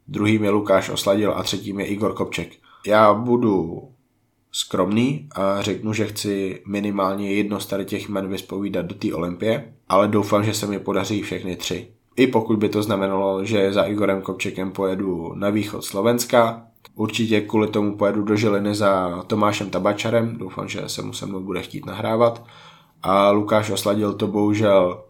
[0.08, 2.52] druhým je Lukáš Osladil a třetím je Igor Kopček.
[2.86, 3.82] Já budu
[4.52, 9.74] skromný a řeknu, že chci minimálně jedno z tady těch jmen vyspovídat do té Olympie,
[9.88, 11.88] ale doufám, že se mi podaří všechny tři.
[12.16, 17.68] I pokud by to znamenalo, že za Igorem Kopčekem pojedu na východ Slovenska, určitě kvůli
[17.68, 21.86] tomu pojedu do Žiliny za Tomášem Tabačarem, doufám, že se mu se mnou bude chtít
[21.86, 22.44] nahrávat.
[23.02, 25.04] A Lukáš Osladil to bohužel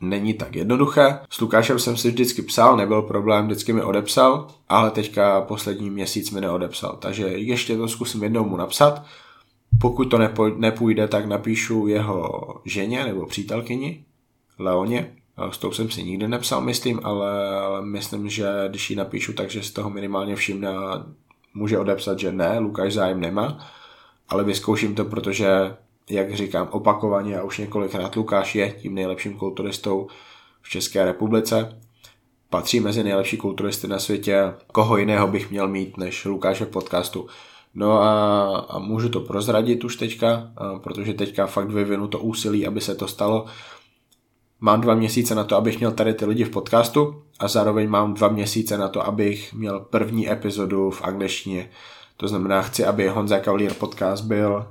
[0.00, 1.18] není tak jednoduché.
[1.30, 6.30] S Lukášem jsem si vždycky psal, nebyl problém, vždycky mi odepsal, ale teďka poslední měsíc
[6.30, 9.04] mi neodepsal, takže ještě to zkusím jednou mu napsat.
[9.80, 10.18] Pokud to
[10.56, 12.30] nepůjde, tak napíšu jeho
[12.64, 14.04] ženě nebo přítelkyni,
[14.58, 15.12] Leoně.
[15.50, 19.62] S tou jsem si nikdy nepsal, myslím, ale, ale myslím, že když ji napíšu, takže
[19.62, 20.68] z toho minimálně všimne
[21.54, 23.66] může odepsat, že ne, Lukáš zájem nemá,
[24.28, 25.76] ale vyzkouším to, protože
[26.10, 30.06] jak říkám opakovaně a už několikrát, Lukáš je tím nejlepším kulturistou
[30.62, 31.80] v České republice.
[32.50, 34.54] Patří mezi nejlepší kulturisty na světě.
[34.72, 37.26] Koho jiného bych měl mít než Lukáše v podcastu.
[37.74, 40.50] No a, a můžu to prozradit už teďka,
[40.82, 43.46] protože teďka fakt vyvinu to úsilí, aby se to stalo.
[44.60, 48.14] Mám dva měsíce na to, abych měl tady ty lidi v podcastu a zároveň mám
[48.14, 51.70] dva měsíce na to, abych měl první epizodu v angličtině.
[52.16, 54.66] To znamená, chci, aby Honza Cavalier podcast byl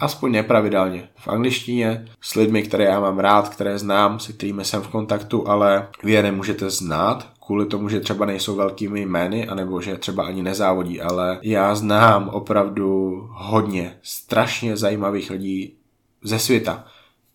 [0.00, 4.82] aspoň nepravidelně v angličtině s lidmi, které já mám rád, které znám, se kterými jsem
[4.82, 9.80] v kontaktu, ale vy je nemůžete znát, kvůli tomu, že třeba nejsou velkými jmény, anebo
[9.80, 15.74] že třeba ani nezávodí, ale já znám opravdu hodně strašně zajímavých lidí
[16.22, 16.84] ze světa.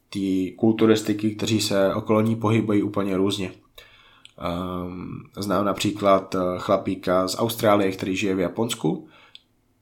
[0.09, 3.51] Ty kulturistiky, kteří se okolo ní pohybují úplně různě.
[4.41, 9.07] Um, znám například eh, chlapíka z Austrálie, který žije v Japonsku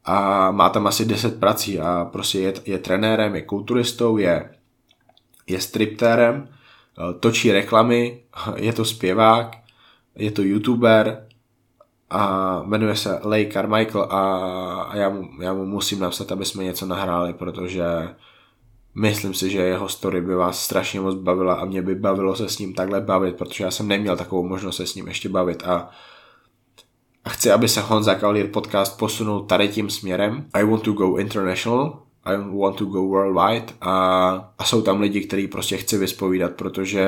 [0.06, 4.50] a má tam asi 10 prací a prostě je, je trenérem, je kulturistou, je,
[5.48, 8.24] je striptérem, eh, točí reklamy,
[8.56, 9.56] je to zpěvák,
[10.16, 11.28] je to youtuber
[12.10, 14.22] a jmenuje se Lay Carmichael a,
[14.82, 17.84] a já, mu, já mu musím napsat, aby jsme něco nahráli, protože
[18.96, 22.50] myslím si, že jeho story by vás strašně moc bavila a mě by bavilo se
[22.50, 25.64] s ním takhle bavit, protože já jsem neměl takovou možnost se s ním ještě bavit
[25.64, 25.90] a
[27.26, 30.46] a chci, aby se Honza Cavalier podcast posunul tady tím směrem.
[30.54, 33.94] I want to go international, I want to go worldwide a,
[34.58, 37.08] a jsou tam lidi, kteří prostě chci vyspovídat, protože,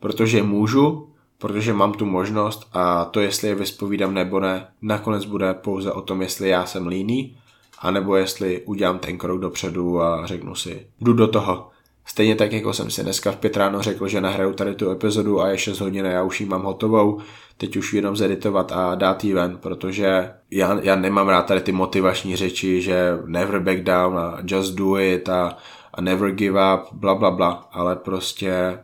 [0.00, 5.54] protože můžu, protože mám tu možnost a to, jestli je vyspovídám nebo ne, nakonec bude
[5.54, 7.36] pouze o tom, jestli já jsem líný,
[7.78, 11.68] anebo jestli udělám ten krok dopředu a řeknu si, jdu do toho.
[12.04, 15.40] Stejně tak, jako jsem si dneska v pět ráno řekl, že nahraju tady tu epizodu
[15.40, 17.20] a je 6 hodin a já už ji mám hotovou,
[17.62, 21.72] teď už jenom zeditovat a dát ji ven, protože já, já nemám rád tady ty
[21.72, 25.56] motivační řeči, že never back down a just do it a,
[25.94, 28.78] a never give up, bla bla bla, ale prostě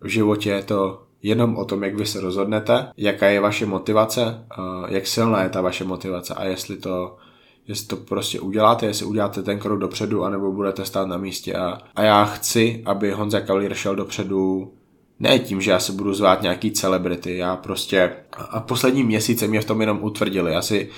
[0.00, 4.44] v životě je to jenom o tom, jak vy se rozhodnete, jaká je vaše motivace,
[4.88, 7.16] jak silná je ta vaše motivace a jestli to
[7.68, 11.54] jestli to prostě uděláte, jestli uděláte ten krok dopředu, anebo budete stát na místě.
[11.54, 14.72] A, a já chci, aby Honza Cavalier šel dopředu
[15.20, 18.12] ne tím, že já se budu zvát nějaký celebrity, já prostě
[18.50, 20.90] a poslední měsíce mě v tom jenom utvrdili, já si,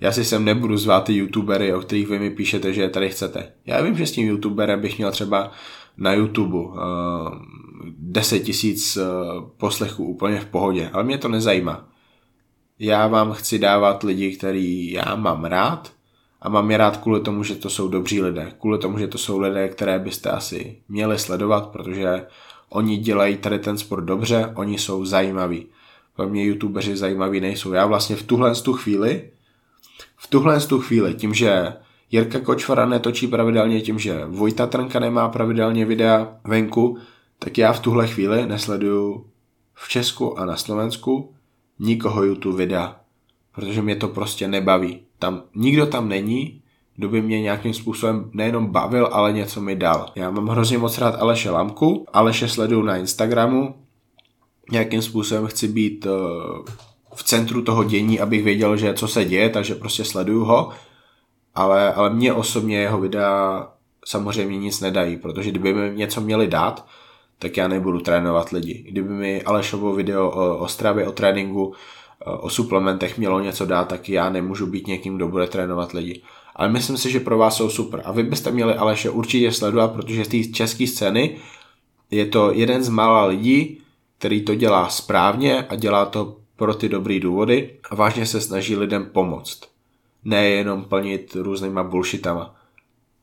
[0.00, 3.08] já si sem nebudu zvát ty youtubery, o kterých vy mi píšete, že je tady
[3.08, 3.52] chcete.
[3.66, 5.50] Já vím, že s tím youtuberem bych měl třeba
[5.96, 6.74] na YouTube uh,
[7.98, 9.04] 10 tisíc uh,
[9.56, 11.88] poslechů úplně v pohodě, ale mě to nezajímá.
[12.78, 15.92] Já vám chci dávat lidi, který já mám rád
[16.42, 18.52] a mám je rád kvůli tomu, že to jsou dobří lidé.
[18.60, 22.26] Kvůli tomu, že to jsou lidé, které byste asi měli sledovat, protože
[22.68, 25.66] Oni dělají tady ten sport dobře, oni jsou zajímaví.
[26.16, 27.72] Pro mě youtubeři zajímaví nejsou.
[27.72, 29.30] Já vlastně v tuhle tu chvíli,
[30.16, 31.72] v tuhle tu chvíli, tím, že
[32.10, 36.98] Jirka Kočvara netočí pravidelně, tím, že Vojta Trnka nemá pravidelně videa venku,
[37.38, 39.26] tak já v tuhle chvíli nesleduju
[39.74, 41.34] v Česku a na Slovensku
[41.78, 43.00] nikoho YouTube videa,
[43.54, 45.00] protože mě to prostě nebaví.
[45.18, 46.62] Tam nikdo tam není,
[46.96, 50.12] kdo by mě nějakým způsobem nejenom bavil, ale něco mi dal.
[50.14, 53.74] Já mám hrozně moc rád Aleše Lamku, Aleše sleduju na Instagramu,
[54.72, 56.12] nějakým způsobem chci být uh,
[57.14, 60.70] v centru toho dění, abych věděl, že co se děje, takže prostě sleduju ho,
[61.54, 63.68] ale, ale mě osobně jeho videa
[64.06, 66.86] samozřejmě nic nedají, protože kdyby mi něco měli dát,
[67.38, 68.84] tak já nebudu trénovat lidi.
[68.88, 71.74] Kdyby mi Alešovo video o, o stravě, o tréninku,
[72.26, 76.22] o suplementech mělo něco dát, tak já nemůžu být někým, kdo bude trénovat lidi
[76.56, 78.02] ale myslím si, že pro vás jsou super.
[78.04, 81.36] A vy byste měli Aleše určitě sledovat, protože z té české scény
[82.10, 83.78] je to jeden z mála lidí,
[84.18, 88.76] který to dělá správně a dělá to pro ty dobrý důvody a vážně se snaží
[88.76, 89.60] lidem pomoct.
[90.24, 92.54] Nejenom plnit různýma bullshitama.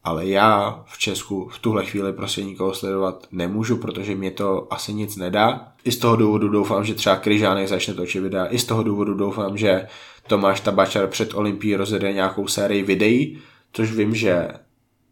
[0.04, 4.94] Ale já v Česku v tuhle chvíli prostě nikoho sledovat nemůžu, protože mě to asi
[4.94, 5.68] nic nedá.
[5.84, 8.46] I z toho důvodu doufám, že třeba Kryžánek začne točit videa.
[8.46, 9.88] I z toho důvodu doufám, že
[10.28, 13.40] Tomáš Tabačar před Olympií rozjede nějakou sérii videí,
[13.74, 14.48] což vím, že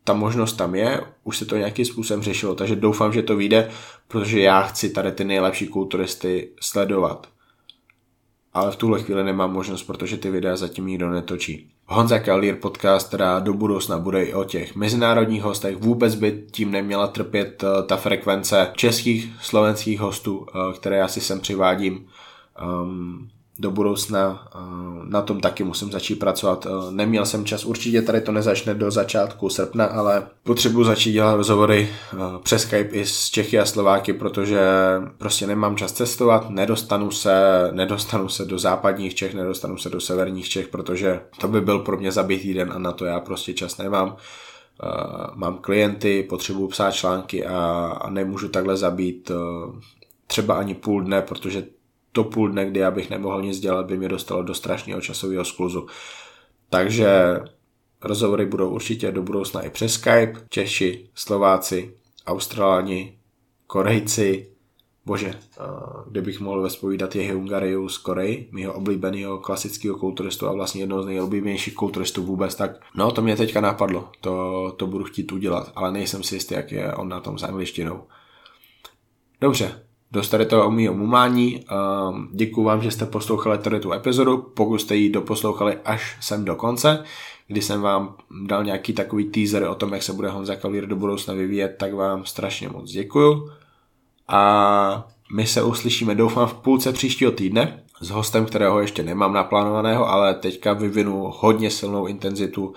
[0.04, 3.70] ta možnost tam je, už se to nějakým způsobem řešilo, takže doufám, že to vyjde,
[4.08, 7.28] protože já chci tady ty nejlepší kulturisty sledovat.
[8.54, 11.72] Ale v tuhle chvíli nemám možnost, protože ty videa zatím nikdo netočí.
[11.94, 16.72] Honza Kalír podcast, která do budoucna bude i o těch mezinárodních hostech, vůbec by tím
[16.72, 22.08] neměla trpět eh, ta frekvence českých, slovenských hostů, eh, které já si sem přivádím.
[22.84, 23.30] Um,
[23.62, 24.60] do budoucna eh,
[25.04, 26.68] na tom taky musím začít pracovat.
[26.70, 31.36] Eh, neměl jsem čas, určitě tady to nezačne do začátku srpna, ale potřebuji začít dělat
[31.36, 34.62] rozhovory eh, přes Skype i z Čechy a Slováky, protože
[35.18, 40.50] prostě nemám čas cestovat, nedostanu se, nedostanu se do západních Čech, nedostanu se do severních
[40.50, 43.78] Čech, protože to by byl pro mě zabitý den a na to já prostě čas
[43.78, 44.16] nemám.
[45.36, 47.58] Mám klienty, potřebuji psát články a,
[48.02, 49.32] a nemůžu takhle zabít
[50.28, 51.64] třeba ani půl dne, protože
[52.12, 55.46] to půl dne, kdy já bych nemohl nic dělat, by mě dostalo do strašného časového
[55.46, 55.88] skluzu.
[56.70, 57.40] Takže
[58.02, 60.34] rozhovory budou určitě do budoucna i přes Skype.
[60.50, 61.94] Češi, Slováci,
[62.28, 63.18] Australani,
[63.68, 64.52] Korejci,
[65.06, 65.34] bože,
[66.08, 71.06] kdybych mohl vespovídat je Hungariu z Koreji, mého oblíbeného klasického kulturistu a vlastně jednoho z
[71.06, 75.92] nejoblíbenějších kulturistů vůbec, tak no to mě teďka napadlo, to, to budu chtít udělat, ale
[75.92, 78.04] nejsem si jistý, jak je on na tom s angličtinou.
[79.42, 81.66] Dobře, dostali to o mýho mumání.
[82.32, 86.56] Děkuji vám, že jste poslouchali tady tu epizodu, pokud jste ji doposlouchali až sem do
[86.56, 87.04] konce,
[87.48, 90.96] kdy jsem vám dal nějaký takový teaser o tom, jak se bude Honza Kalír do
[90.96, 93.50] budoucna vyvíjet, tak vám strašně moc děkuju.
[94.28, 100.10] A my se uslyšíme, doufám, v půlce příštího týdne s hostem, kterého ještě nemám naplánovaného,
[100.10, 102.74] ale teďka vyvinu hodně silnou intenzitu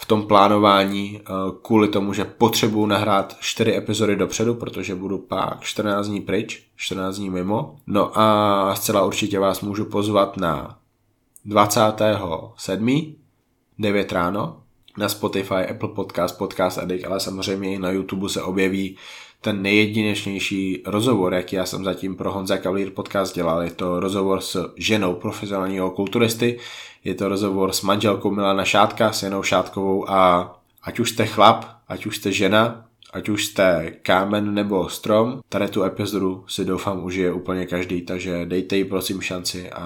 [0.00, 1.32] v tom plánování eh,
[1.62, 7.16] kvůli tomu, že potřebuju nahrát 4 epizody dopředu, protože budu pak 14 dní pryč, 14
[7.16, 7.76] dní mimo.
[7.86, 10.78] No a zcela určitě vás můžu pozvat na
[11.44, 13.14] 27.
[13.78, 14.62] 9 ráno
[14.98, 18.96] na Spotify, Apple Podcast, Podcast Addict, ale samozřejmě i na YouTube se objeví
[19.40, 23.62] ten nejjedinečnější rozhovor, jaký já jsem zatím pro Honza Kavlír podcast dělal.
[23.62, 26.58] Je to rozhovor s ženou profesionálního kulturisty,
[27.04, 31.64] je to rozhovor s manželkou Milana Šátka, s Janou Šátkovou a ať už jste chlap,
[31.88, 37.04] ať už jste žena, ať už jste kámen nebo strom, tady tu epizodu si doufám
[37.04, 39.82] užije úplně každý, takže dejte jí prosím šanci a,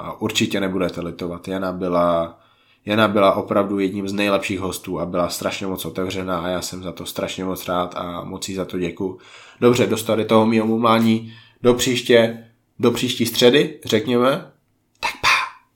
[0.00, 1.48] a určitě nebudete litovat.
[1.48, 2.38] Jana byla
[2.86, 6.82] Jana byla opravdu jedním z nejlepších hostů a byla strašně moc otevřená a já jsem
[6.82, 9.18] za to strašně moc rád a moc jí za to děkuji.
[9.60, 11.32] Dobře, dostali toho mýho mumlání
[11.62, 12.44] do příště,
[12.78, 14.50] do příští středy, řekněme,